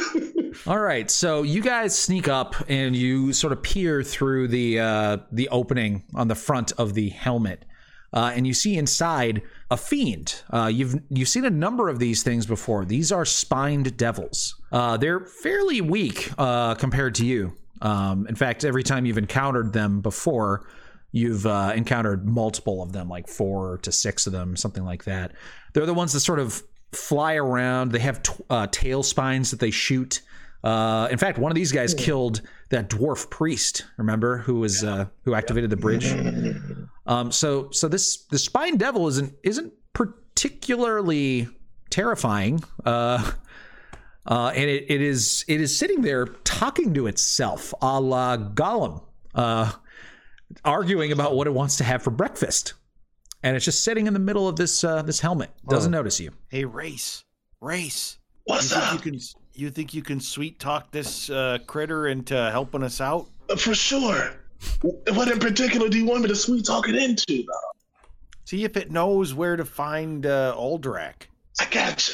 [0.68, 5.18] All right, so you guys sneak up and you sort of peer through the uh,
[5.30, 7.64] the opening on the front of the helmet,
[8.12, 10.42] uh, and you see inside a fiend.
[10.52, 12.84] Uh, you've you've seen a number of these things before.
[12.84, 14.56] These are spined devils.
[14.72, 17.52] Uh, they're fairly weak uh, compared to you.
[17.80, 20.68] Um, in fact, every time you've encountered them before,
[21.12, 25.30] you've uh, encountered multiple of them, like four to six of them, something like that.
[25.74, 27.92] They're the ones that sort of fly around.
[27.92, 30.22] They have t- uh, tail spines that they shoot.
[30.64, 33.84] Uh, in fact, one of these guys killed that dwarf priest.
[33.98, 36.12] Remember, who was uh, who activated the bridge?
[37.06, 41.48] Um, so, so this the spine devil isn't isn't particularly
[41.90, 42.62] terrifying.
[42.84, 43.32] Uh,
[44.26, 49.02] uh, and it, it is it is sitting there talking to itself, a la Gollum,
[49.34, 49.72] uh,
[50.64, 52.74] arguing about what it wants to have for breakfast.
[53.42, 55.50] And it's just sitting in the middle of this uh, this helmet.
[55.68, 56.32] Doesn't notice you.
[56.48, 57.24] Hey, race,
[57.60, 58.18] race.
[58.44, 58.94] What's you up?
[58.94, 59.20] you can
[59.58, 63.26] you think you can sweet talk this uh, critter into helping us out?
[63.50, 64.34] Uh, For sure.
[64.82, 67.44] What in particular do you want me to sweet talk it into?
[67.44, 68.00] Though?
[68.44, 71.28] See if it knows where to find uh, Aldrak.
[71.60, 72.12] I gotcha.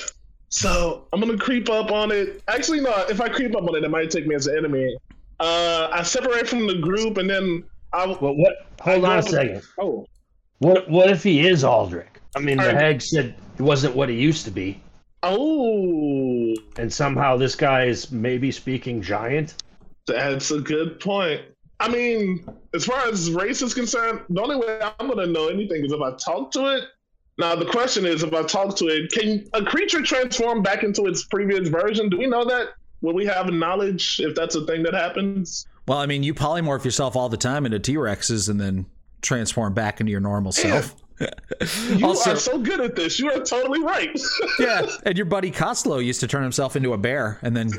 [0.49, 2.43] So I'm gonna creep up on it.
[2.49, 2.91] Actually, no.
[3.09, 4.97] If I creep up on it, it might take me as an enemy.
[5.41, 8.07] Uh, I separate from the group, and then I.
[8.07, 8.67] Well, what?
[8.81, 9.63] Hold I on a go- second.
[9.79, 10.07] Oh,
[10.59, 12.07] What what if he is Aldrich?
[12.37, 12.77] I mean, the Alright.
[12.83, 14.81] hag said he wasn't what he used to be.
[15.23, 19.55] Oh, and somehow this guy is maybe speaking giant.
[20.07, 21.43] that's a good point.
[21.79, 25.49] I mean, as far as race is concerned, the only way I'm going to know
[25.49, 26.85] anything is if I talk to it.
[27.39, 31.07] Now, the question is if I talk to it, can a creature transform back into
[31.07, 32.09] its previous version?
[32.09, 32.69] Do we know that?
[33.01, 35.67] Will we have knowledge if that's a thing that happens?
[35.89, 38.87] Well, I mean, you polymorph yourself all the time into T Rexes and then
[39.23, 40.95] transform back into your normal self.
[41.97, 43.19] You Also- are so good at this.
[43.19, 44.19] You are totally right.
[44.59, 47.71] yeah, and your buddy Coslow used to turn himself into a bear and then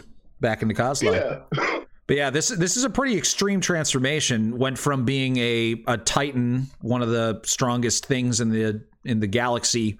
[0.42, 1.14] back into Coslow.
[1.14, 1.80] yeah.
[2.08, 4.58] But yeah, this this is a pretty extreme transformation.
[4.58, 9.28] Went from being a a titan, one of the strongest things in the in the
[9.28, 10.00] galaxy,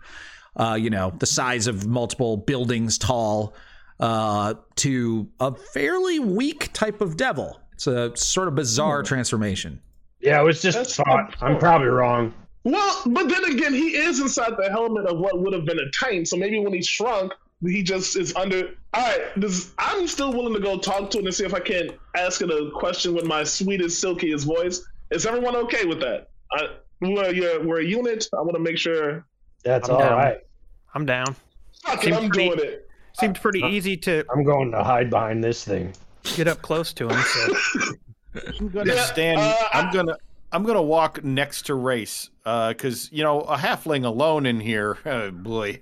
[0.58, 3.54] uh, you know, the size of multiple buildings tall,
[4.02, 7.60] uh, to a fairly weak type of devil.
[7.74, 9.80] It's a sort of bizarre transformation.
[10.20, 11.36] Yeah, it was just That's thought.
[11.42, 12.34] I'm probably wrong.
[12.64, 15.90] Well, but then again, he is inside the helmet of what would have been a
[15.92, 16.26] titan.
[16.26, 17.34] So maybe when he shrunk,
[17.66, 18.70] he just is under.
[18.94, 21.60] All right, this, I'm still willing to go talk to it and see if I
[21.60, 24.86] can ask it a question with my sweetest, silkiest voice.
[25.12, 26.30] Is everyone okay with that?
[26.52, 26.68] I,
[27.02, 28.28] we're, you're, we're a unit.
[28.34, 29.26] I want to make sure.
[29.64, 30.12] That's I'm all down.
[30.18, 30.38] right.
[30.94, 31.36] I'm down.
[31.84, 32.90] Fuck it, I'm pretty- doing it.
[33.20, 35.94] Seems pretty easy to I'm going to hide behind this thing.
[36.36, 37.22] get up close to him.
[37.22, 37.56] So.
[38.60, 39.40] I'm gonna Yeah, stand.
[39.40, 40.18] uh, I'm gonna.
[40.54, 44.98] I'm gonna walk next to Race, because you know a halfling alone in here.
[45.06, 45.82] Oh boy,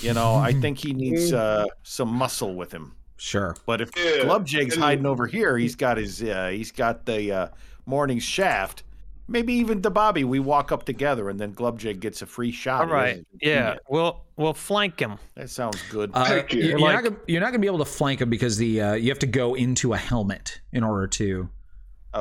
[0.00, 2.94] you know I think he needs uh, some muscle with him.
[3.16, 3.56] Sure.
[3.66, 6.22] But if Yeah, Glubjag's hiding over here, he's got his.
[6.22, 7.48] Uh, he's got the uh,
[7.86, 8.82] morning shaft.
[9.30, 10.24] Maybe even the Bobby.
[10.24, 12.80] We walk up together, and then Glubjag gets a free shot.
[12.82, 13.26] All He right.
[13.42, 13.72] Yeah.
[13.74, 13.80] it.
[13.88, 15.18] We'll we'll flank him.
[15.34, 16.10] that sounds good.
[16.14, 16.62] Uh, Thank you.
[16.62, 18.80] you- You're, Like- not gonna, you're not gonna be able to flank him because the
[18.80, 21.48] uh, you have to go into a helmet in order to.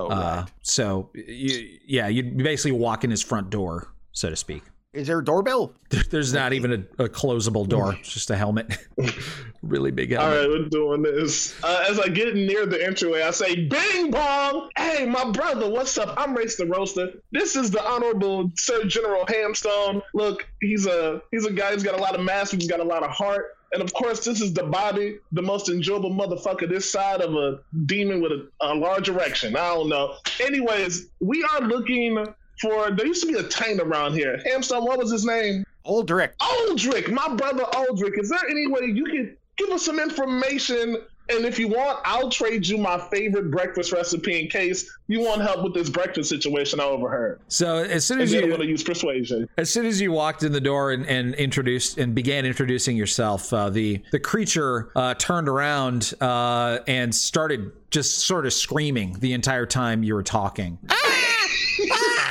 [0.04, 0.46] Oh, Uh, right.
[0.62, 4.64] so you, yeah, you'd basically walk in his front door, so to speak.
[4.94, 5.74] Is there a doorbell?
[6.10, 8.78] There's not even a, a closable door; it's just a helmet,
[9.62, 10.34] really big helmet.
[10.38, 11.54] All right, we're doing this.
[11.64, 14.70] Uh, as I get near the entryway, I say, Bing bong!
[14.78, 16.16] Hey, my brother, what's up?
[16.18, 17.12] I'm Race the Roaster.
[17.32, 20.02] This is the Honorable Sir General Hamstone.
[20.16, 22.84] Look, he's a he's a guy who's got a lot of mass, he's got a
[22.84, 23.57] lot of heart.
[23.74, 27.60] And of course, this is the Bobby, the most enjoyable motherfucker this side of a
[27.86, 29.56] demon with a, a large erection.
[29.56, 30.16] I don't know.
[30.40, 32.26] Anyways, we are looking
[32.62, 32.92] for.
[32.92, 34.40] There used to be a taint around here.
[34.46, 35.66] Hamstone, what was his name?
[35.84, 36.32] Aldrich.
[36.40, 38.18] Aldrich, my brother Aldrich.
[38.18, 40.98] Is there any way you could give us some information?
[41.30, 45.42] And if you want, I'll trade you my favorite breakfast recipe in case you want
[45.42, 47.42] help with this breakfast situation I overheard.
[47.50, 49.50] So as soon as then you want to use persuasion.
[49.58, 53.52] as soon as you walked in the door and, and introduced and began introducing yourself,
[53.52, 59.34] uh, the the creature uh, turned around uh, and started just sort of screaming the
[59.34, 60.78] entire time you were talking.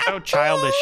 [0.06, 0.74] So childish.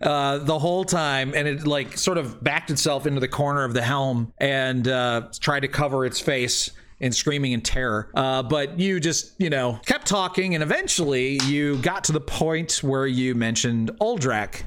[0.00, 3.74] Uh, the whole time, and it like sort of backed itself into the corner of
[3.74, 8.10] the helm and uh, tried to cover its face and screaming in terror.
[8.14, 12.82] Uh, but you just, you know, kept talking, and eventually you got to the point
[12.82, 14.62] where you mentioned Uldrak.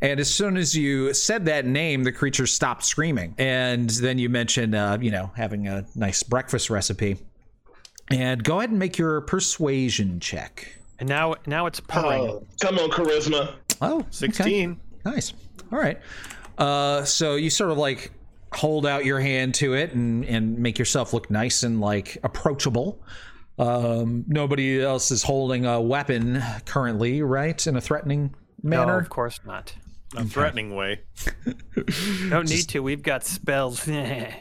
[0.00, 3.34] And as soon as you said that name, the creature stopped screaming.
[3.38, 7.16] And then you mentioned, uh, you know, having a nice breakfast recipe.
[8.10, 10.76] And go ahead and make your persuasion check.
[10.98, 12.20] And now now it's purring.
[12.22, 13.54] Oh, come on, charisma.
[13.90, 14.06] Oh, okay.
[14.10, 14.80] 16.
[15.04, 15.32] Nice.
[15.72, 15.98] All right.
[16.58, 18.12] Uh, so you sort of like
[18.52, 23.02] hold out your hand to it and and make yourself look nice and like approachable.
[23.58, 27.64] Um, nobody else is holding a weapon currently, right?
[27.66, 28.82] In a threatening manner?
[28.82, 28.98] No, manner.
[28.98, 29.74] of course not.
[30.16, 31.00] A threatening way.
[32.30, 32.80] Don't need to.
[32.80, 33.88] We've got spells.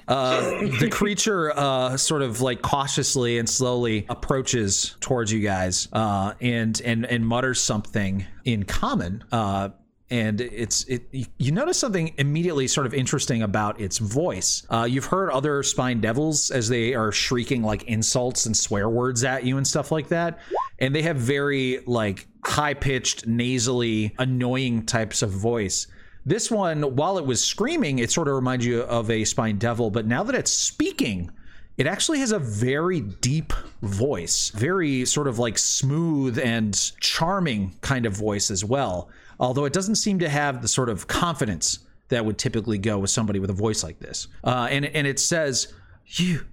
[0.08, 6.34] Uh, the creature uh, sort of like cautiously and slowly approaches towards you guys uh,
[6.42, 9.24] and and and mutters something in common.
[9.32, 9.70] Uh,
[10.10, 11.08] and it's it.
[11.12, 14.66] you- You notice something immediately sort of interesting about its voice.
[14.70, 19.24] Uh, you've heard other spine devils as they are shrieking like insults and swear words
[19.24, 20.40] at you and stuff like that,
[20.84, 25.88] and they have very like high pitched, nasally, annoying types of voice.
[26.26, 29.90] This one, while it was screaming, it sort of reminds you of a spine devil,
[29.90, 31.32] but now that it's speaking,
[31.78, 38.06] it actually has a very deep voice, very sort of like smooth and charming kind
[38.06, 39.08] of voice as well.
[39.40, 41.80] Although it doesn't seem to have the sort of confidence
[42.10, 44.28] that would typically go with somebody with a voice like this.
[44.44, 45.74] Uh, and and it says,
[46.08, 46.46] "You,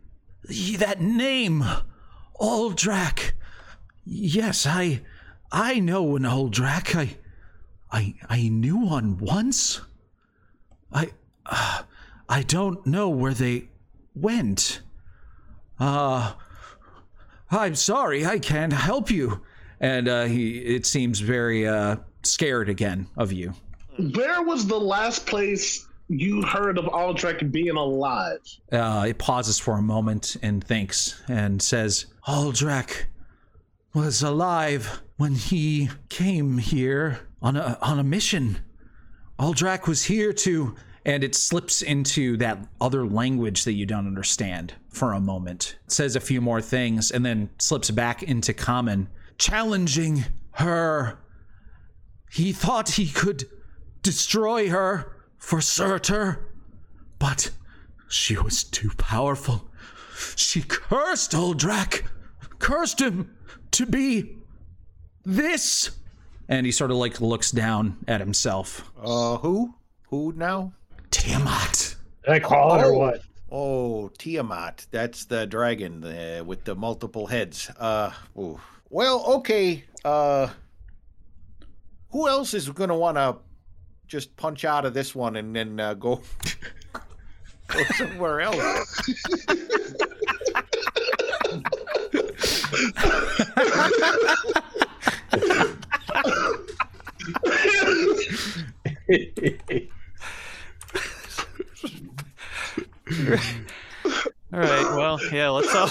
[0.49, 1.65] you that name,
[2.41, 3.33] Uldrak.
[4.13, 5.03] Yes, I,
[5.53, 6.95] I know an Uldrak.
[6.95, 7.17] I."
[7.93, 9.81] I I knew one once.
[10.93, 11.11] I
[11.47, 11.83] uh,
[12.29, 13.69] I don't know where they
[14.15, 14.81] went.
[15.79, 16.35] Uh
[17.51, 19.41] I'm sorry, I can't help you.
[19.81, 23.55] And uh, he it seems very uh, scared again of you.
[24.15, 28.39] Where was the last place you heard of Aldrich being alive?
[28.71, 33.07] Uh, it pauses for a moment and thinks and says, Uldrak
[33.93, 38.59] was alive when he came here on a, on a mission.
[39.39, 40.75] Uldrak was here to.
[41.07, 45.79] And it slips into that other language that you don't understand for a moment.
[45.87, 51.19] It says a few more things and then slips back into common, challenging her.
[52.31, 53.45] He thought he could
[54.03, 56.53] destroy her for Surtur,
[57.19, 57.51] but
[58.07, 59.71] she was too powerful.
[60.37, 62.05] She cursed Uldrak,
[62.59, 63.35] cursed him
[63.81, 64.37] to be
[65.25, 65.91] this.
[66.49, 68.91] And he sort of like looks down at himself.
[69.03, 69.75] Uh, who?
[70.09, 70.73] Who now?
[71.11, 71.97] Tiamat.
[72.25, 72.99] Did I call it or Oh.
[72.99, 73.23] what?
[73.51, 74.87] Oh, Tiamat.
[74.91, 77.71] That's the dragon uh, with the multiple heads.
[77.79, 78.61] Uh, ooh.
[78.91, 79.85] well, okay.
[80.05, 80.49] Uh,
[82.11, 83.37] who else is going to want to
[84.07, 86.21] just punch out of this one and then uh, go
[87.69, 89.11] go somewhere else?
[104.53, 104.97] All right.
[104.97, 105.49] Well, yeah.
[105.51, 105.91] Let's all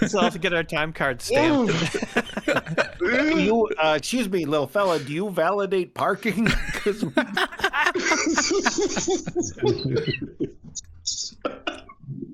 [0.00, 1.72] let's all get our time cards stamped.
[3.00, 4.98] you, uh, excuse me, little fella.
[4.98, 6.46] Do you validate parking?
[6.46, 7.04] 'Cause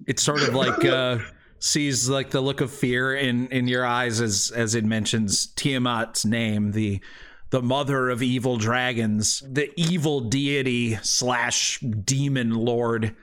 [0.07, 1.19] It's sort of like uh,
[1.59, 6.25] sees like the look of fear in in your eyes as as it mentions Tiamat's
[6.25, 7.01] name, the
[7.51, 13.15] the mother of evil dragons, the evil deity slash demon lord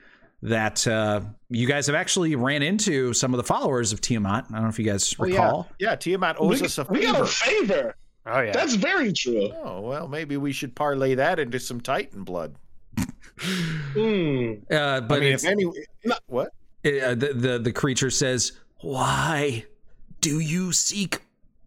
[0.42, 4.44] that uh, you guys have actually ran into some of the followers of Tiamat.
[4.50, 5.32] I don't know if you guys Oh, yeah.
[5.34, 5.68] recall.
[5.78, 6.92] yeah, Tiamat owes we, us a favor.
[6.94, 7.66] we got a favor.
[7.66, 7.96] favor.
[8.26, 8.52] Oh yeah.
[8.52, 9.50] That's very true.
[9.62, 12.56] Oh well, maybe we should parlay that into some Titan blood.
[13.38, 14.52] Hmm.
[14.70, 15.64] Uh, but I mean, if any,
[16.26, 16.50] what?
[16.84, 19.64] Uh, the, the the creature says, "Why
[20.20, 21.22] do you seek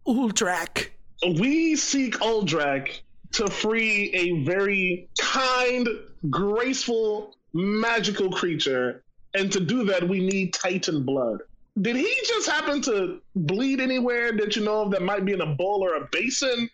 [0.06, 0.90] Uldrak?"
[1.22, 3.00] We seek Uldrak
[3.32, 5.88] to free a very kind,
[6.30, 9.02] graceful, magical creature,
[9.34, 11.40] and to do that, we need Titan blood.
[11.80, 15.40] Did he just happen to bleed anywhere that you know of that might be in
[15.40, 16.68] a bowl or a basin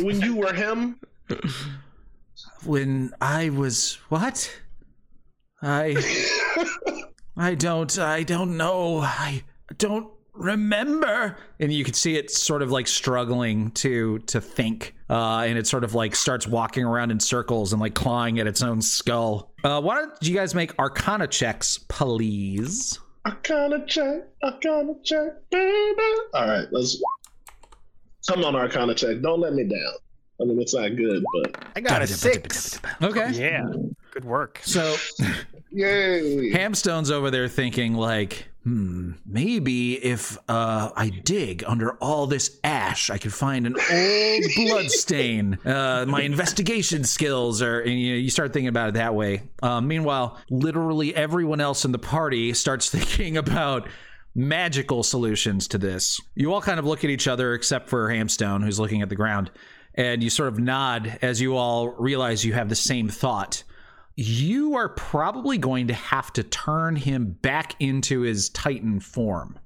[0.00, 0.98] when you were him?
[2.64, 4.50] when I was what?
[5.62, 5.96] I
[7.36, 9.00] I don't I don't know.
[9.00, 9.42] I
[9.78, 11.36] don't remember.
[11.60, 14.94] And you can see it sort of like struggling to to think.
[15.10, 18.46] Uh, and it sort of like starts walking around in circles and like clawing at
[18.46, 19.52] its own skull.
[19.62, 22.98] Uh, why don't you guys make arcana checks, please?
[23.26, 26.02] Arcana check, Arcana check, baby.
[26.34, 27.02] All right, let's
[28.28, 29.20] come on, Arcana check.
[29.22, 29.94] Don't let me down.
[30.40, 32.80] I mean, it's not good, but I got a six.
[33.02, 33.30] Okay.
[33.32, 33.64] yeah.
[34.14, 34.60] Good work.
[34.62, 34.94] So
[35.72, 36.52] yay!
[36.52, 43.10] Hamstone's over there thinking like, hmm, maybe if uh, I dig under all this ash,
[43.10, 45.58] I could find an old blood stain.
[45.64, 49.42] Uh, my investigation skills are, and you, know, you start thinking about it that way.
[49.60, 53.88] Uh, meanwhile, literally everyone else in the party starts thinking about
[54.32, 56.20] magical solutions to this.
[56.36, 59.16] You all kind of look at each other, except for Hamstone, who's looking at the
[59.16, 59.50] ground,
[59.96, 63.64] and you sort of nod as you all realize you have the same thought
[64.16, 69.58] you are probably going to have to turn him back into his Titan form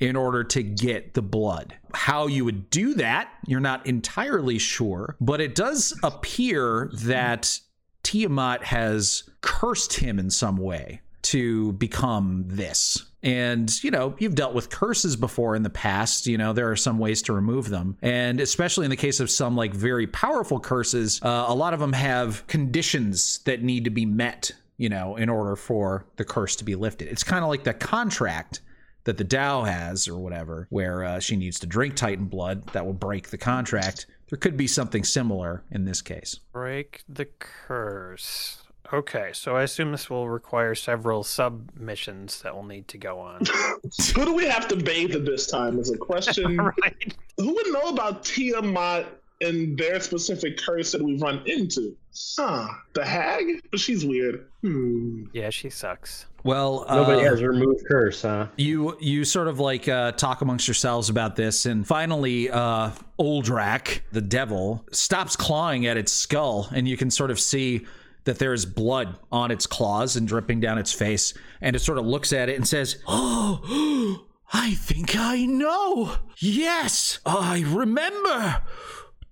[0.00, 1.74] in order to get the blood.
[1.94, 7.58] How you would do that, you're not entirely sure, but it does appear that
[8.02, 13.04] Tiamat has cursed him in some way to become this.
[13.22, 16.26] And, you know, you've dealt with curses before in the past.
[16.26, 17.98] You know, there are some ways to remove them.
[18.00, 21.80] And especially in the case of some like very powerful curses, uh, a lot of
[21.80, 26.56] them have conditions that need to be met, you know, in order for the curse
[26.56, 27.08] to be lifted.
[27.08, 28.60] It's kind of like the contract
[29.04, 32.86] that the Tao has or whatever, where uh, she needs to drink Titan blood that
[32.86, 34.06] will break the contract.
[34.30, 36.38] There could be something similar in this case.
[36.52, 38.62] Break the curse.
[38.92, 43.44] Okay, so I assume this will require several submissions that will need to go on.
[44.14, 45.78] Who do we have to bathe at this time?
[45.78, 46.56] Is a question.
[46.82, 47.16] right.
[47.36, 49.06] Who would know about Tiamat
[49.40, 51.94] and their specific curse that we've run into?
[52.38, 52.68] Huh?
[52.94, 53.62] The hag?
[53.70, 54.46] But she's weird.
[54.62, 55.24] Hmm.
[55.32, 56.26] Yeah, she sucks.
[56.44, 58.46] Well, Nobody uh, has removed curse, huh?
[58.56, 64.00] you you sort of like uh, talk amongst yourselves about this, and finally, uh, Uldrak,
[64.12, 67.86] the devil, stops clawing at its skull, and you can sort of see
[68.28, 71.98] that there is blood on its claws and dripping down its face, and it sort
[71.98, 76.16] of looks at it and says, "Oh, I think I know.
[76.38, 78.62] Yes, I remember.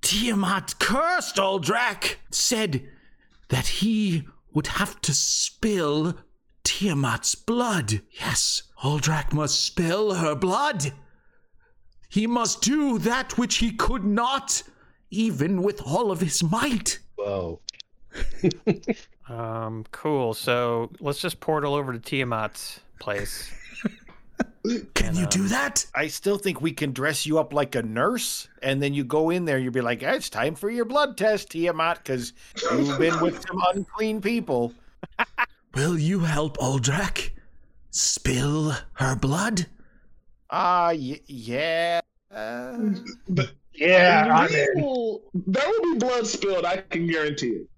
[0.02, 2.88] Tiamat cursed Uldrak, said
[3.48, 6.14] that he would have to spill
[6.64, 8.02] Tiamat's blood.
[8.10, 10.92] Yes, Uldrak must spill her blood.
[12.08, 14.62] He must do that which he could not,
[15.10, 16.98] even with all of his might.
[17.16, 17.60] Whoa.
[19.28, 20.34] Um, cool.
[20.34, 23.50] So let's just portal over to Tiamat's place.
[24.94, 25.84] Can you do that?
[25.96, 29.30] I still think we can dress you up like a nurse, and then you go
[29.30, 32.32] in there, you'll be like, "It's time for your blood test, Tiamat, because
[32.70, 34.72] you've been with some unclean people."
[35.74, 37.30] Will you help Uldrak
[37.90, 39.66] spill her blood?
[40.50, 42.00] Ah, y- yeah.
[42.32, 42.78] Uh,
[43.74, 44.82] Yeah, I'm there in.
[44.82, 46.64] will, there will be blood spilled.
[46.64, 47.68] I can guarantee it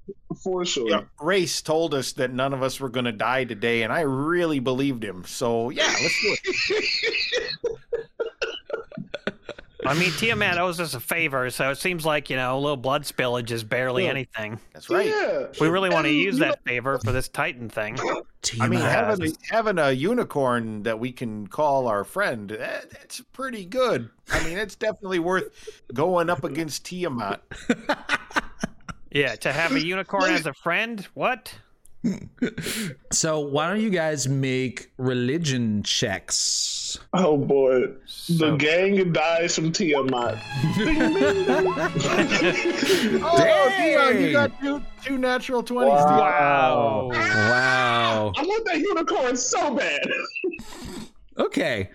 [0.42, 0.88] for sure.
[0.88, 4.00] yeah, Race told us that none of us were going to die today, and I
[4.02, 5.24] really believed him.
[5.26, 6.36] So yeah, let's do
[6.74, 7.64] it.
[9.86, 12.76] I mean, Tiamat owes us a favor, so it seems like, you know, a little
[12.76, 14.10] blood spillage is barely Yeah.
[14.10, 14.60] anything.
[14.74, 15.06] That's right.
[15.06, 15.46] Yeah.
[15.60, 17.96] We really want to use you that favor for this Titan thing.
[18.60, 23.20] I mean, having a, having a unicorn that we can call our friend, that, that's
[23.32, 24.10] pretty good.
[24.30, 27.40] I mean, it's definitely worth going up against Tiamat.
[29.10, 31.06] Yeah, to have a unicorn as a friend?
[31.14, 31.54] What?
[33.12, 36.96] So why don't you guys make religion checks?
[37.12, 37.88] Oh boy,
[38.28, 40.38] the gang dies from Tiamat.
[43.20, 45.86] Oh, Dion, you got two, two natural 20s.
[45.86, 46.18] Dion.
[46.18, 47.08] Wow.
[47.12, 48.32] Wow.
[48.36, 50.06] I want that unicorn so bad.
[51.36, 51.90] Okay.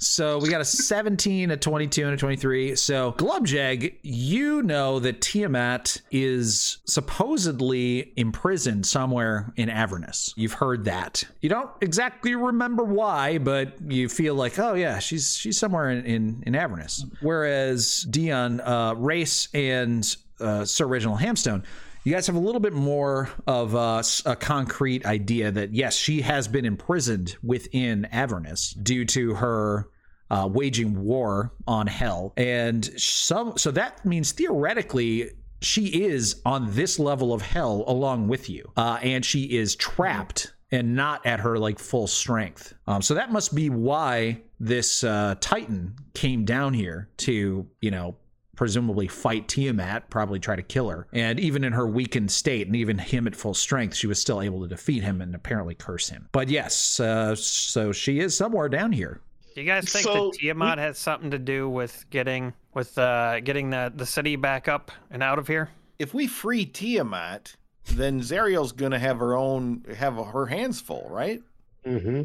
[0.00, 2.74] So we got a 17, a 22, and a 23.
[2.74, 10.32] So Glubjag, you know that Tiamat is supposedly imprisoned somewhere in Avernus.
[10.36, 11.22] You've heard that.
[11.42, 16.06] You don't exactly remember why, but you feel like, oh yeah, she's she's somewhere in
[16.06, 17.04] in, in Avernus.
[17.20, 21.62] Whereas Dion, uh, Race, and uh, Sir Reginald Hamstone
[22.04, 26.48] you guys have a little bit more of a concrete idea that yes, she has
[26.48, 29.88] been imprisoned within Avernus due to her
[30.30, 33.58] uh, waging war on Hell, and some.
[33.58, 35.32] So that means theoretically.
[35.62, 40.54] She is on this level of hell along with you, uh, and she is trapped
[40.72, 42.72] and not at her like full strength.
[42.86, 48.16] Um, so that must be why this uh, Titan came down here to, you know,
[48.60, 51.06] presumably fight Tiamat, probably try to kill her.
[51.14, 54.42] And even in her weakened state, and even him at full strength, she was still
[54.42, 56.28] able to defeat him and apparently curse him.
[56.30, 59.22] But yes, uh, so she is somewhere down here.
[59.54, 63.40] Do you guys think So, that Tiamat has something to do with getting with uh
[63.40, 65.70] getting the the city back up and out of here?
[65.98, 67.56] If we free Tiamat,
[67.86, 71.40] then Zariel's going to have her own, have her hands full, right?
[71.86, 72.24] Mm-hmm.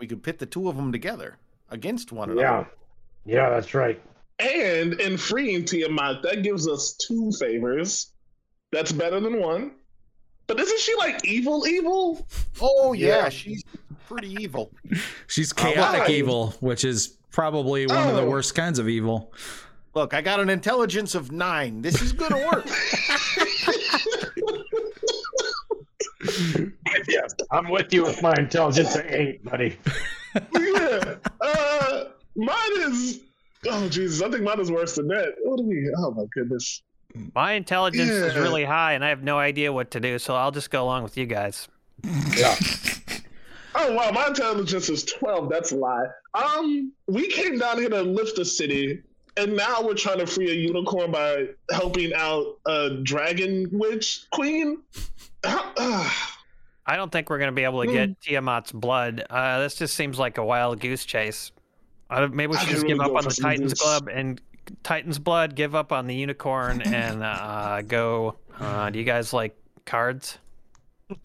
[0.00, 1.38] We could pit the two of them together
[1.70, 2.34] against one Yeah.
[2.34, 2.68] another.
[3.24, 4.02] Yeah, yeah, that's right.
[4.38, 8.12] And in freeing Tiamat, that gives us two favors.
[8.72, 9.72] That's better than one.
[10.46, 12.26] But isn't she like evil, evil?
[12.60, 13.28] Oh, yeah, Yeah.
[13.30, 13.64] she's
[14.08, 14.70] pretty evil.
[15.26, 16.10] She's chaotic Alright.
[16.10, 18.28] evil, which is probably one of the Oh.
[18.30, 19.32] worst kinds of evil.
[19.94, 21.82] Look, I got an intelligence of nine.
[21.82, 22.68] This is going to work.
[27.08, 27.20] Yeah,
[27.50, 29.78] I'm with you with my intelligence at eight, buddy.
[30.58, 31.14] yeah.
[31.40, 33.20] Uh, mine is.
[33.68, 35.34] Oh Jesus, I think mine is worse than that.
[35.42, 35.90] What do we?
[35.98, 36.82] Oh my goodness.
[37.34, 40.50] My intelligence is really high, and I have no idea what to do, so I'll
[40.50, 41.68] just go along with you guys.
[42.36, 42.56] Yeah.
[43.78, 45.50] Oh wow, my intelligence is twelve.
[45.50, 46.06] That's a lie.
[46.32, 49.02] Um, we came down here to lift the city,
[49.36, 54.78] and now we're trying to free a unicorn by helping out a dragon witch queen.
[55.44, 59.24] I don't think we're gonna be able to get Tiamat's blood.
[59.28, 61.52] Uh, this just seems like a wild goose chase.
[62.08, 63.82] Uh, maybe we should could just really give up on the Titans goose.
[63.82, 64.40] Club and
[64.82, 65.54] Titans blood.
[65.54, 68.36] Give up on the unicorn and uh, go.
[68.58, 70.38] Uh, do you guys like cards?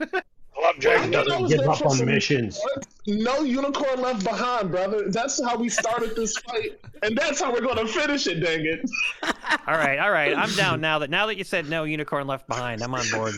[0.61, 2.59] Flubjack I doesn't give up on some- missions.
[3.07, 5.09] No unicorn left behind, brother.
[5.09, 8.41] That's how we started this fight, and that's how we're gonna finish it.
[8.41, 8.88] Dang it!
[9.67, 10.36] All right, all right.
[10.36, 12.82] I'm down now that now that you said no unicorn left behind.
[12.84, 13.34] I'm on board.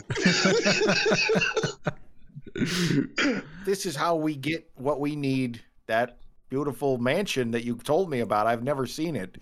[3.66, 6.18] this is how we get what we need that
[6.54, 8.46] beautiful mansion that you told me about.
[8.46, 9.38] I've never seen it,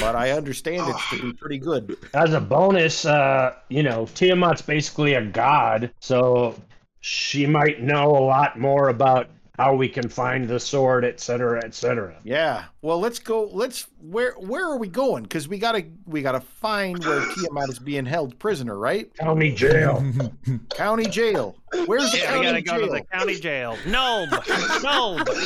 [0.00, 1.96] but I understand it's to be pretty good.
[2.14, 6.60] As a bonus, uh, you know, Tiamat's basically a god, so
[6.98, 9.28] she might know a lot more about
[9.58, 12.14] how we can find the sword, et cetera, et cetera.
[12.22, 12.64] Yeah.
[12.80, 13.44] Well, let's go.
[13.52, 15.24] Let's where where are we going?
[15.24, 19.12] Because we gotta we gotta find where Tiamat is being held prisoner, right?
[19.16, 20.04] County jail.
[20.70, 21.56] County jail.
[21.86, 22.86] Where's the Yeah, we county gotta go jail?
[22.86, 23.76] to the county jail.
[23.86, 24.30] Nope,
[24.82, 25.28] nope.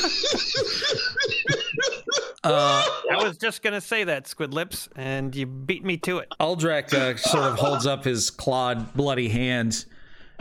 [2.45, 6.29] Uh, I was just gonna say that, Squid Lips, and you beat me to it.
[6.41, 9.85] Uldrak uh, sort of holds up his clawed, bloody hand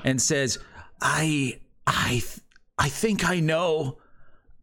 [0.03, 0.57] and says,
[0.99, 2.39] I I th-
[2.82, 3.99] I think I know.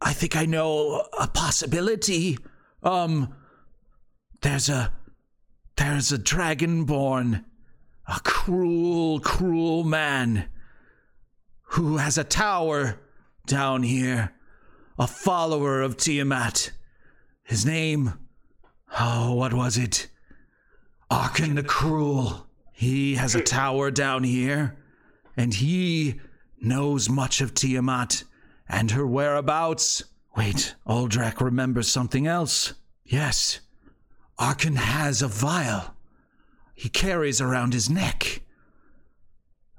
[0.00, 2.36] I think I know a possibility.
[2.82, 3.32] Um
[4.40, 4.92] there's a
[5.76, 7.44] there's a dragonborn,
[8.08, 10.48] a cruel, cruel man
[11.62, 12.98] who has a tower
[13.46, 14.32] down here,
[14.98, 16.72] a follower of Tiamat.
[17.44, 18.14] His name,
[18.98, 20.08] oh, what was it?
[21.08, 22.48] Arkhan the Cruel.
[22.72, 24.76] He has a tower down here,
[25.36, 26.20] and he
[26.61, 28.24] knows much of Tiamat
[28.68, 30.04] and her whereabouts.
[30.36, 32.74] Wait, Uldrak remembers something else.
[33.04, 33.61] Yes,
[34.38, 35.94] Arkhan has a vial
[36.78, 38.42] he carries around his neck.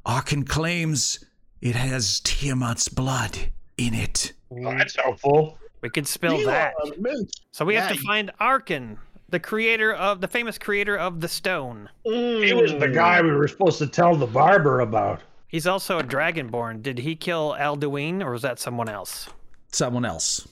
[0.06, 1.24] Arkhan claims
[1.62, 3.38] it has Tiamat's blood
[3.78, 4.34] in it.
[4.52, 5.58] Oh, that's helpful.
[5.80, 6.74] We could spill You that.
[6.84, 7.32] are a mint.
[7.54, 8.98] So we have to find Arkhan,
[9.30, 11.88] the creator of the famous creator of the stone.
[12.06, 12.46] Mm.
[12.46, 15.22] He was the guy we were supposed to tell the barber about.
[15.50, 16.82] He's also a dragonborn.
[16.82, 19.28] Did he kill Alduin, or was that someone else?
[19.72, 20.48] Someone else.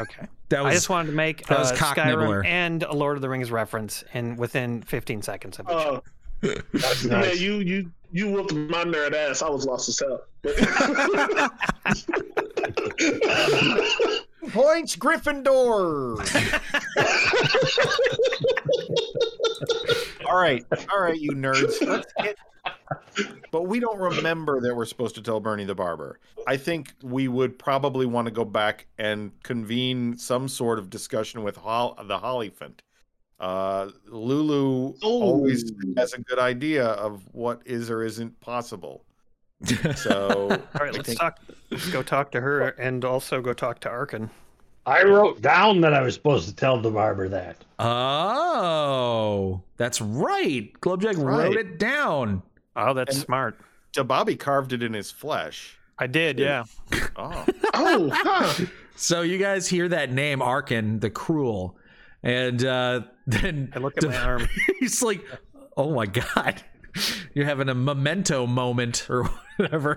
[0.00, 0.26] Okay.
[0.48, 2.44] That was, I was just wanted to make that was uh, Cock Skyrim Nibbler.
[2.44, 6.00] and a Lord of the Rings reference in within 15 seconds of each Uh,
[6.42, 6.62] other.
[6.74, 7.40] Yeah, nice.
[7.40, 9.40] you you you whooped my nerd ass.
[9.40, 10.20] I was lost as hell.
[14.50, 16.18] Points Gryffindor.
[20.26, 21.80] all right, all right, you nerds.
[21.86, 22.36] Let's get.
[23.50, 26.20] But we don't remember that we're supposed to tell Bernie the barber.
[26.46, 31.42] I think we would probably want to go back and convene some sort of discussion
[31.42, 32.80] with Hol- the Hollyphant.
[33.40, 39.04] Uh, Lulu always has a good idea of what is or isn't possible.
[39.96, 41.40] So All right, I let's think- talk.
[41.70, 44.30] Let's go talk to her and also go talk to Arkhan.
[44.84, 47.56] I wrote down that I was supposed to tell the barber that.
[47.78, 50.72] Oh, that's right.
[50.80, 51.44] Glubjag Right.
[51.46, 52.42] wrote it down.
[52.76, 53.58] Oh, that's And- smart.
[54.06, 55.76] Bobby carved it in his flesh.
[55.98, 56.64] I did, yeah.
[57.16, 58.64] Oh, oh, huh.
[58.96, 61.76] So you guys hear that name, Arkhan the Cruel,
[62.22, 64.48] and uh, then I look at my arm.
[64.80, 65.22] he's like,
[65.76, 66.62] "Oh my god."
[67.34, 69.24] You're having a memento moment or
[69.56, 69.96] whatever.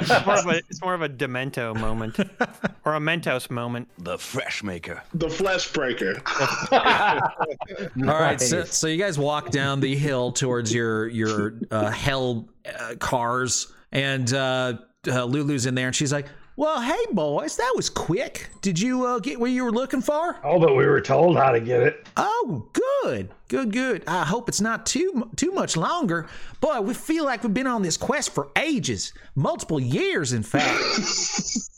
[0.00, 2.18] It's more of a, it's more of a Demento moment
[2.84, 3.88] or a Mentos moment.
[3.98, 5.02] The Fresh Maker.
[5.14, 6.22] the flesh breaker.
[6.72, 12.48] All right, so, so you guys walk down the hill towards your your uh, hell
[12.78, 14.74] uh, cars, and uh,
[15.08, 16.26] uh, Lulu's in there, and she's like,
[16.56, 18.48] "Well, hey boys, that was quick.
[18.60, 20.36] Did you uh, get what you were looking for?
[20.44, 22.06] Oh, but we were told how to get it.
[22.16, 22.68] Oh,
[23.02, 24.04] good, good, good.
[24.06, 26.26] I hope it's not too too much longer.
[26.60, 30.78] Boy, we feel like we've been on this quest for ages, multiple years, in fact.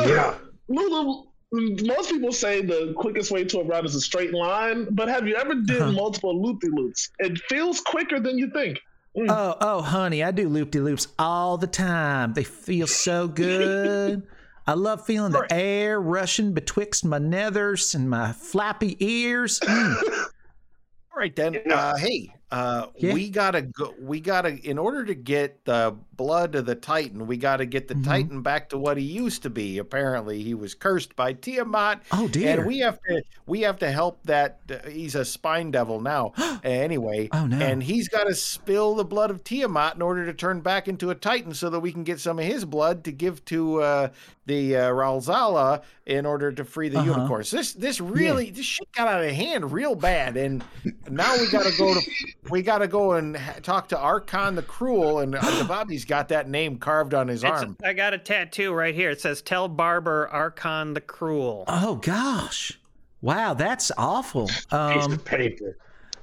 [0.00, 0.34] Yeah.
[0.68, 5.08] Lulu, most people say the quickest way to a route is a straight line, but
[5.08, 5.92] have you ever did Uh-huh.
[5.92, 7.10] multiple loopy loops?
[7.18, 8.78] It feels quicker than you think.
[9.16, 12.34] oh, oh, honey, I do loop de loops all the time.
[12.34, 14.22] They feel so good.
[14.68, 19.60] I love feeling the air rushing betwixt my nethers and my flappy ears.
[19.60, 20.02] Mm.
[20.22, 21.58] All right then.
[21.72, 23.12] Uh, hey, uh, Yeah.
[23.12, 23.94] we gotta go.
[24.00, 27.94] We gotta, in order to get the blood of the Titan, we gotta get the
[27.94, 28.04] Mhm.
[28.04, 29.78] Titan back to what he used to be.
[29.78, 32.58] Apparently, he was cursed by Tiamat, Oh dear.
[32.58, 33.22] and we have to.
[33.46, 34.60] We have to help that.
[34.70, 36.32] Uh, he's a spine devil now.
[36.64, 37.56] anyway, Oh, no.
[37.58, 41.10] and he's got to spill the blood of Tiamat in order to turn back into
[41.10, 44.08] a Titan, so that we can get some of his blood to give to uh,
[44.46, 47.12] the uh, Ralzala in order to free the Uh-huh.
[47.14, 47.50] unicorns.
[47.50, 50.64] This this really this shit got out of hand real bad, and
[51.10, 52.00] now we got to go to
[52.50, 56.28] we got to go and ha- talk to Arkhan the Cruel, and uh, Bobby's got
[56.28, 57.76] that name carved on his It's- arm.
[57.84, 59.10] I got a tattoo right here.
[59.10, 62.78] It says "Tell Barber Arkhan the Cruel." oh gosh.
[63.20, 64.46] Wow, that's awful.
[64.46, 65.76] Piece Um, of paper.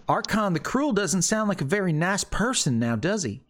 [0.08, 3.42] Arkhan the Cruel doesn't sound like a very nice person now, does he?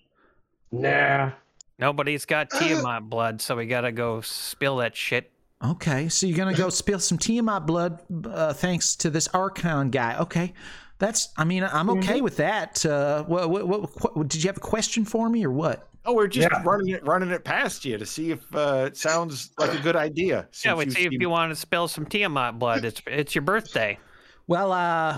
[0.71, 1.32] Nah.
[1.78, 5.32] Nobody's got Tiamat blood, so we gotta go spill that shit.
[5.63, 10.17] Okay, so you're gonna go spill some Tiamat blood, uh, thanks to this Arkhan guy.
[10.19, 10.53] Okay,
[11.00, 11.30] that's.
[11.38, 12.86] I mean, I'm okay with that.
[12.86, 15.89] Uh, what, what, what, what, did you have a question for me or what?
[16.06, 16.62] Oh, we're just Yeah.
[16.64, 19.96] running it running it past you to see if uh, it sounds like a good
[19.96, 20.36] idea.
[20.36, 22.86] Yeah, since we you see if you want to spill some Tiamat blood.
[22.86, 23.98] It's it's your birthday.
[24.48, 25.18] Well, uh,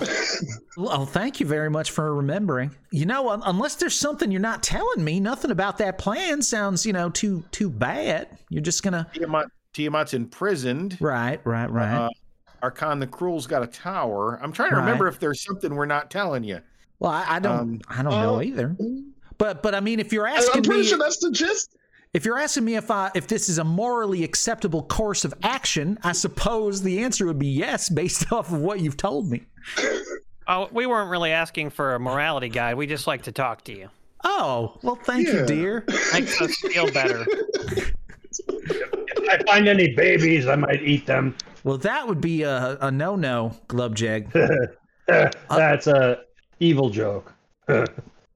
[0.77, 2.71] well, thank you very much for remembering.
[2.91, 6.85] You know, un- unless there's something you're not telling me, nothing about that plan sounds,
[6.85, 8.29] you know, too too bad.
[8.49, 9.05] You're just gonna.
[9.13, 10.97] Tiamat, Tiamat's imprisoned.
[11.01, 11.93] Right, right, right.
[12.05, 12.09] Uh,
[12.61, 14.39] Arkhan the Cruel's got a tower.
[14.41, 14.81] I'm trying to Right.
[14.85, 16.59] remember if there's something we're not telling you.
[16.99, 18.75] well, I, I don't, um, I don't know uh, either.
[19.37, 21.75] But, but I mean, if you're asking I'm pretty me, sure that's the gist.
[22.13, 25.99] if you're asking me if I if this is a morally acceptable course of action,
[26.03, 29.43] I suppose the answer would be yes, based off of what you've told me.
[30.47, 32.75] Oh, we weren't really asking for a morality guide.
[32.75, 33.89] We just like to talk to you.
[34.23, 35.85] Oh, well, thank you, dear.
[36.13, 37.25] Makes us feel better.
[38.49, 41.35] If I find any babies, I might eat them.
[41.63, 44.31] Well, that would be a, a no no, Glubjag.
[45.49, 46.19] That's a
[46.59, 47.33] evil joke.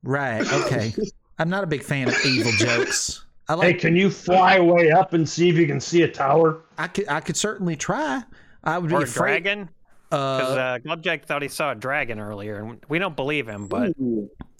[0.03, 0.41] Right.
[0.53, 0.93] Okay.
[1.39, 3.25] I'm not a big fan of evil jokes.
[3.47, 6.63] I Hey, can you fly way up and see if you can see a tower?
[6.77, 7.07] I could.
[7.09, 8.23] I could certainly try.
[8.63, 9.43] I would be a afraid.
[9.43, 9.69] dragon.
[10.09, 13.67] Because Uh, uh, Glubjag thought he saw a dragon earlier, and we don't believe him.
[13.67, 13.93] But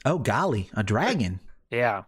[0.06, 1.40] oh golly, a dragon.
[1.70, 2.04] yeah,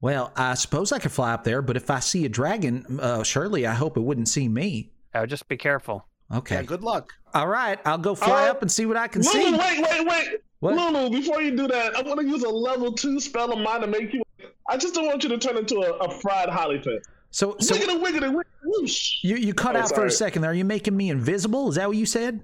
[0.00, 3.22] Well, I suppose I could fly up there, but if I see a dragon, uh,
[3.22, 4.92] surely I hope it wouldn't see me.
[5.14, 6.06] Uh, just be careful.
[6.32, 6.56] Okay.
[6.56, 7.12] Yeah, good luck.
[7.34, 7.78] All right.
[7.84, 9.52] I'll go fly Uh, up and see what I can Lulu, see.
[9.58, 10.28] wait, wait, wait.
[10.60, 10.74] What?
[10.76, 13.80] Lulu, before you do that, I want to use a level two spell of mine
[13.80, 14.22] to make you.
[14.68, 17.04] I just don't want you to turn into a, a fried holly pit.
[17.32, 19.18] So, so wiggity, wiggity, wiggity, whoosh.
[19.22, 20.50] you you cut Oh, out for a second there.
[20.50, 21.68] Are you making me invisible?
[21.68, 22.40] Is that what you said?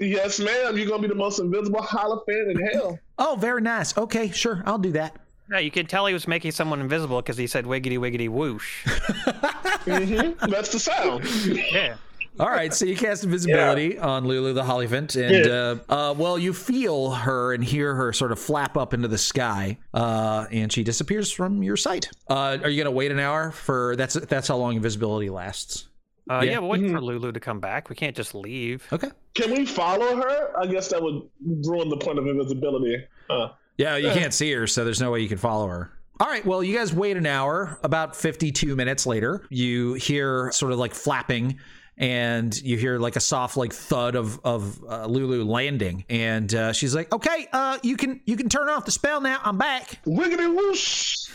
[0.00, 0.76] Yes, ma'am.
[0.78, 2.98] You're gonna be the most invisible Hollyphant in hell.
[3.18, 3.96] Oh, very nice.
[3.98, 4.62] Okay, sure.
[4.64, 5.16] I'll do that.
[5.50, 8.84] Yeah, you could tell he was making someone invisible because he said wiggity wiggity whoosh.
[8.86, 10.50] mm-hmm.
[10.50, 11.24] That's the sound.
[11.72, 11.96] yeah.
[12.40, 16.52] All right, so you cast invisibility on Lulu the Hollyphant, and uh, uh, well, you
[16.52, 20.82] feel her and hear her sort of flap up into the sky, uh, and she
[20.84, 22.08] disappears from your sight.
[22.28, 25.88] Uh, are you gonna wait an hour for that's that's how long invisibility lasts?
[26.30, 26.50] Uh, Yeah.
[26.52, 27.88] yeah, we'll wait for Lulu to come back.
[27.88, 28.86] We can't just leave.
[28.92, 29.08] Okay.
[29.34, 30.52] Can we follow her?
[30.60, 33.02] I guess that would ruin the point of invisibility.
[33.30, 35.90] Uh, Yeah, you can't see her, so there's no way you can follow her.
[36.20, 37.78] All right, well, you guys wait an hour.
[37.84, 41.60] About 52 minutes later, you hear sort of like flapping,
[41.98, 46.72] and you hear like a soft like thud of of uh, Lulu landing, and uh,
[46.72, 49.40] she's like, "Okay, uh, you can you can turn off the spell now.
[49.42, 51.28] I'm back." wiggity whoosh.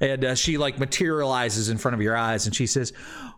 [0.00, 2.92] And uh, she like materializes in front of your eyes, and she says,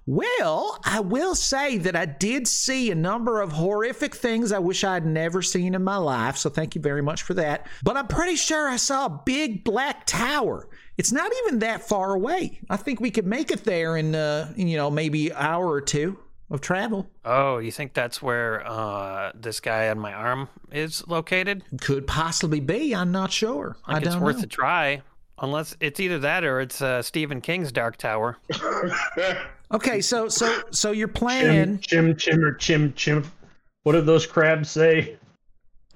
[0.04, 4.84] "Well, I will say that I did see a number of horrific things I wish
[4.84, 6.36] I'd never seen in my life.
[6.36, 7.68] So thank you very much for that.
[7.82, 10.68] But I'm pretty sure I saw a big black tower.
[10.98, 12.60] It's not even that far away.
[12.68, 15.66] I think we could make it there in, uh, in you know, maybe an hour
[15.66, 16.18] or two
[16.50, 17.08] of travel.
[17.24, 21.62] Oh, you think that's where uh, this guy on my arm is located?
[21.80, 22.94] Could possibly be.
[22.94, 23.76] I'm not sure.
[23.86, 24.42] I I it's don't worth know.
[24.42, 25.02] a try.
[25.40, 28.38] Unless it's either that or it's uh, Stephen King's Dark Tower.
[29.70, 31.78] Okay, so so so your plan.
[31.80, 33.30] Chim, chim, chimmer, chim, chim.
[33.82, 35.18] What did those crabs say?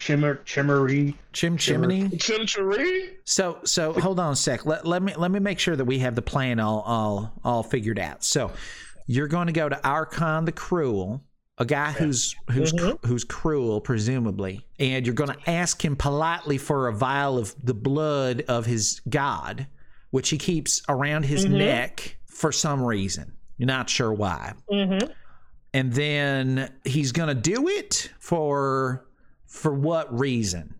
[0.03, 1.15] Chimmer, chimmery.
[1.33, 2.09] Chim chimney.
[2.09, 3.11] Chimchery?
[3.23, 4.67] So so hold on a sec.
[4.67, 7.63] Let, let me let me make sure that we have the plan all all all
[7.63, 8.25] figured out.
[8.25, 8.51] So
[9.07, 11.23] you're going to go to Arkhan the Cruel,
[11.59, 12.97] a guy who's who's mm-hmm.
[12.97, 17.55] cr- who's cruel presumably, and you're going to ask him politely for a vial of
[17.63, 19.69] the blood of his god,
[20.11, 21.59] which he keeps around his mm-hmm.
[21.59, 23.35] neck for some reason.
[23.57, 24.55] You're not sure why.
[24.69, 25.13] Mm-hmm.
[25.75, 29.07] And then he's going to do it for
[29.53, 30.75] for what reason?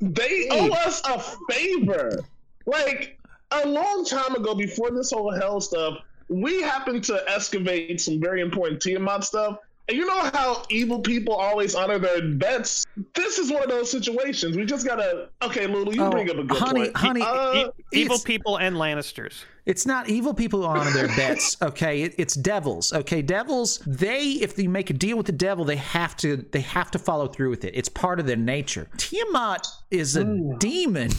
[0.00, 1.18] They owe us a
[1.50, 2.20] favor.
[2.66, 3.18] Like
[3.52, 8.42] a long time ago, before this whole hell stuff, we happened to excavate some very
[8.42, 9.56] important Tiamat stuff.
[9.88, 12.84] And you know how evil people always honor their bets?
[13.14, 14.56] This is one of those situations.
[14.56, 15.30] We just gotta.
[15.42, 16.96] Okay, Lulu, you Oh, bring up a good honey, point.
[16.96, 19.44] honey, Uh, E- evil people and Lannisters.
[19.64, 22.02] It's not evil people who honor their bets, okay?
[22.02, 23.22] It, it's devils, okay?
[23.22, 26.90] Devils, they if they make a deal with the devil, they have to they have
[26.92, 27.74] to follow through with it.
[27.74, 28.88] It's part of their nature.
[28.96, 30.24] Tiamat is a
[30.58, 31.10] demon.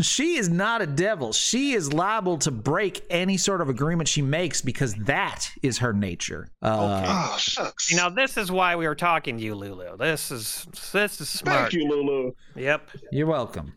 [0.00, 1.32] She is not a devil.
[1.32, 5.92] She is liable to break any sort of agreement she makes because that is her
[5.92, 6.48] nature.
[6.60, 7.86] Uh, oh shucks.
[7.86, 9.96] See, now this is why we were talking to you, Lulu.
[9.96, 11.70] This is this is smart.
[11.70, 12.32] Thank you, Lulu.
[12.56, 12.90] Yep.
[13.12, 13.72] You're welcome.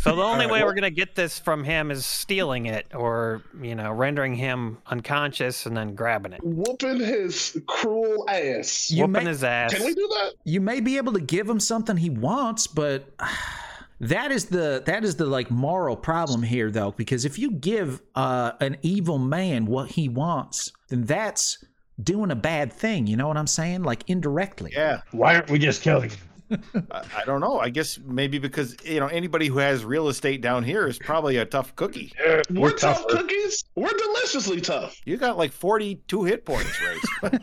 [0.00, 2.86] So the only right, way well- we're gonna get this from him is stealing it,
[2.94, 8.90] or you know, rendering him unconscious and then grabbing it, Whooping his cruel ass.
[8.90, 9.74] You whooping may- his ass.
[9.74, 10.32] Can we do that?
[10.44, 13.12] you may be able to give him something he wants, but
[14.00, 18.02] that is the that is the like moral problem here though because if you give
[18.14, 21.64] uh an evil man what he wants, then that's
[22.02, 23.82] doing a bad thing, you know what I'm saying?
[23.82, 24.70] Like indirectly.
[24.74, 26.18] Yeah, Why aren't we just killing him?
[26.50, 27.58] I, I don't know.
[27.58, 31.38] I guess maybe because you know anybody who has real estate down here is probably
[31.38, 32.12] a tough cookie.
[32.24, 33.16] Uh, We're, tough tougher.
[33.16, 33.64] cookies.
[33.74, 35.00] We're deliciously tough.
[35.04, 37.32] You got like forty-two hit points, Race.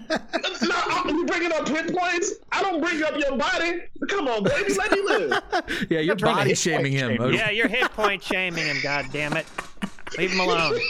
[0.62, 2.34] no, you bringing up hit points?
[2.52, 3.84] I don't bring up your body.
[4.10, 5.42] Come on, baby, let me live.
[5.90, 7.18] Yeah, you're trying to body shaming him.
[7.18, 8.78] shame Yeah, you're hit point shaming him.
[8.82, 9.46] God damn it.
[10.18, 10.80] Leave him alone.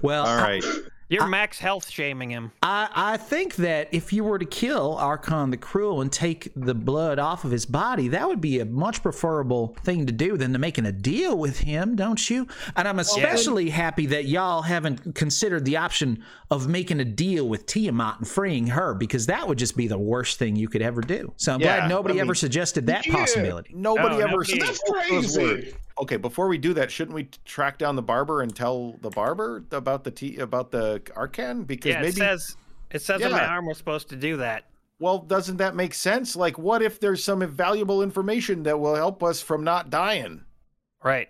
[0.00, 0.62] Well, All right.
[1.10, 2.52] You're max health shaming him.
[2.62, 6.74] I, I think that if you were to kill Arkhan the Cruel and take the
[6.74, 10.52] blood off of his body, that would be a much preferable thing to do than
[10.52, 12.46] to making a deal with him, don't you?
[12.76, 17.64] And I'm especially happy that y'all haven't considered the option of making a deal with
[17.64, 21.00] Tiamat and freeing her, because that would just be the worst thing you could ever
[21.00, 21.32] do.
[21.38, 23.14] So I'm Yeah, glad nobody I ever suggested that Yeah.
[23.14, 23.72] possibility.
[23.74, 25.74] Nobody No, ever nobody- spoke That's crazy.
[26.00, 29.64] Okay, before we do that, shouldn't we track down the barber and tell the barber
[29.72, 31.66] about the t- about the Arkhan?
[31.66, 32.56] Because Yeah, maybe it says
[32.90, 34.64] it says on my arm we're supposed to do that.
[34.98, 36.36] well, doesn't that make sense?
[36.36, 40.44] Like, what if there's some valuable information that will help us from not dying?
[41.02, 41.28] Right.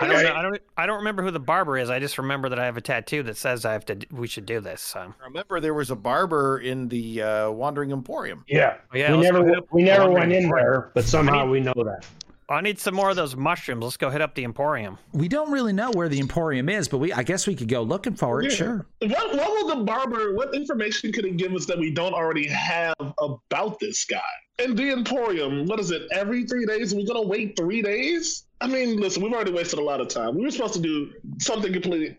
[0.00, 0.62] I don't, know, I don't.
[0.76, 1.88] I don't remember who the barber is.
[1.88, 3.98] I just remember that I have a tattoo that says I have to.
[4.10, 4.82] We should do this.
[4.82, 8.44] So Remember, there was a barber in the uh, Wandering Emporium.
[8.48, 8.76] Yeah.
[8.92, 11.60] Oh, yeah, we never go hit up we never went in there, but somehow we
[11.60, 12.06] know that.
[12.50, 13.82] I need some more of those mushrooms.
[13.84, 14.96] Let's go hit up the Emporium.
[15.12, 17.82] We don't really know where the Emporium is, but we I guess we could go
[17.82, 18.56] looking for it, Yeah.
[18.56, 18.86] sure.
[19.00, 22.48] What, what will the barber, what information could it give us that we don't already
[22.48, 24.20] have about this guy?
[24.58, 26.94] And the Emporium, what is it, every three days?
[26.94, 28.44] We're going to wait three days?
[28.62, 30.34] I mean, listen, we've already wasted a lot of time.
[30.34, 32.16] We were supposed to do something completely.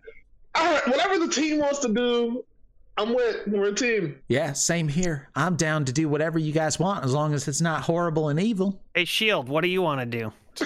[0.56, 2.46] All right, whatever the team wants to do,
[3.00, 3.48] I'm with.
[3.48, 4.20] We're a team.
[4.28, 5.30] Yeah, same here.
[5.34, 8.38] I'm down to do whatever you guys want as long as it's not horrible and
[8.38, 8.82] evil.
[8.94, 10.34] Hey, Shield, what do you want to do?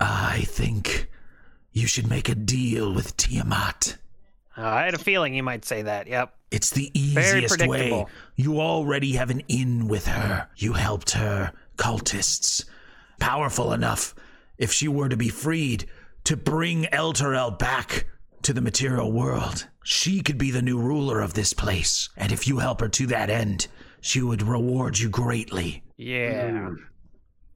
[0.00, 1.08] I think
[1.72, 3.96] you should make a deal with Tiamat.
[4.56, 6.06] Uh, I had a feeling you might say that.
[6.06, 6.32] Yep.
[6.52, 7.66] It's the Very easiest way.
[7.66, 8.10] predictable.
[8.36, 10.48] You already have an in with her.
[10.56, 12.64] You helped her cultists.
[13.18, 14.14] Powerful enough,
[14.56, 15.86] if she were to be freed,
[16.24, 18.06] to bring Elturel back
[18.42, 19.66] to the material world.
[19.84, 22.08] She could be the new ruler of this place.
[22.16, 23.68] And if you help her to that end,
[24.00, 25.82] she would reward you greatly.
[25.96, 26.70] Yeah.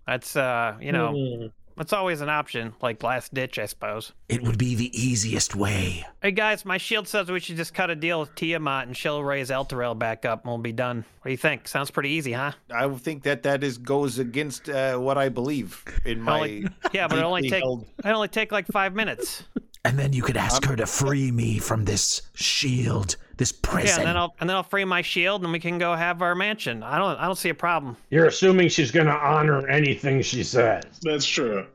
[0.07, 1.47] That's uh, you know, Hmm.
[1.77, 4.13] that's always an option, like last ditch, I suppose.
[4.29, 6.05] It would be the easiest way.
[6.23, 9.23] Hey guys, my shield says we should just cut a deal with Tiamat and she'll
[9.23, 10.99] raise Elturel back up and we'll be done.
[11.21, 11.69] What do you think?
[11.69, 12.53] Sounds pretty easy, huh?
[12.75, 16.37] I think that that is goes against uh, what I believe in my.
[16.41, 19.45] Only- yeah, but it only take held- it only take like five minutes.
[19.89, 23.79] And then you could ask um, her to free me from this shield, this prison.
[23.79, 24.01] Yeah, prison.
[24.01, 26.35] and then I'll and then I'll free my shield and we can go have our
[26.35, 26.83] mansion.
[26.83, 27.97] I don't I don't see a problem.
[28.11, 30.85] You're assuming she's going to honor anything she says.
[31.03, 31.67] That's true.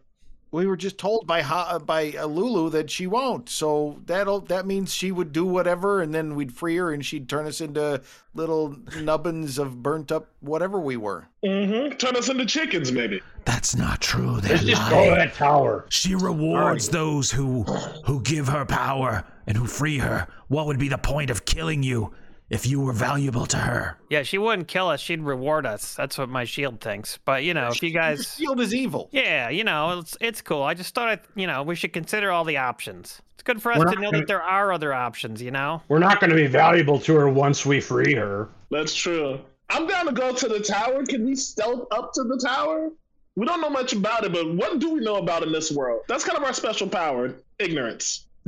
[0.54, 3.50] We were just told by ha- by uh, Lulu that she won't.
[3.50, 7.28] So that'll that means she would do whatever, and then we'd free her, and she'd
[7.28, 8.02] turn us into
[8.36, 11.28] little nubbins of burnt up whatever we were.
[11.44, 11.98] Mm-hmm.
[11.98, 13.20] Turn us into chickens, maybe.
[13.46, 14.40] That's not true.
[14.42, 15.88] They're Let's just go to that tower.
[15.90, 17.64] She rewards those who
[18.06, 20.28] who give her power and who free her.
[20.50, 22.14] What would be the point of killing you
[22.54, 23.98] if you were valuable to her?
[24.10, 25.96] Yeah, she wouldn't kill us, she'd reward us.
[25.96, 27.18] That's what my shield thinks.
[27.26, 29.10] But you know, if you guys Shield is evil.
[29.12, 30.64] Yeah, you know, it's it's cool.
[30.64, 33.22] I just thought I, you know, we should consider all the options.
[33.34, 35.52] It's good for us We're to not know gonna- that there are other options, you
[35.52, 35.82] know?
[35.90, 38.48] We're not going to be valuable to her once we free her.
[38.72, 39.40] That's true.
[39.70, 41.04] I'm down to go to the tower.
[41.06, 42.92] Can we stealth up to the tower?
[43.36, 46.04] We don't know much about it, but what do we know about in this world?
[46.08, 48.28] That's kind of our special power ignorance.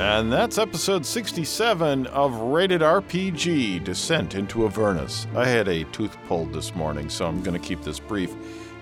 [0.00, 5.26] And that's episode 67 of Rated RPG Descent into Avernus.
[5.34, 8.34] I had a tooth pulled this morning, so I'm going to keep this brief.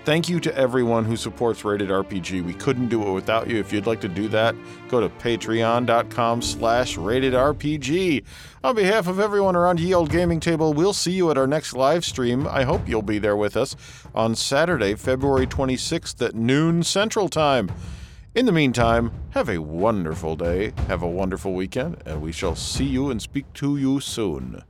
[0.05, 2.43] Thank you to everyone who supports Rated RPG.
[2.43, 3.57] We couldn't do it without you.
[3.57, 4.53] If you'd like to do that,
[4.89, 8.23] go to patreon.com slash ratedrpg.
[8.65, 11.73] On behalf of everyone around Ye Old Gaming Table, we'll see you at our next
[11.73, 12.45] live stream.
[12.47, 13.77] I hope you'll be there with us
[14.13, 17.71] on Saturday, February 26th at noon Central Time.
[18.35, 22.83] In the meantime, have a wonderful day, have a wonderful weekend, and we shall see
[22.83, 24.63] you and speak to you soon.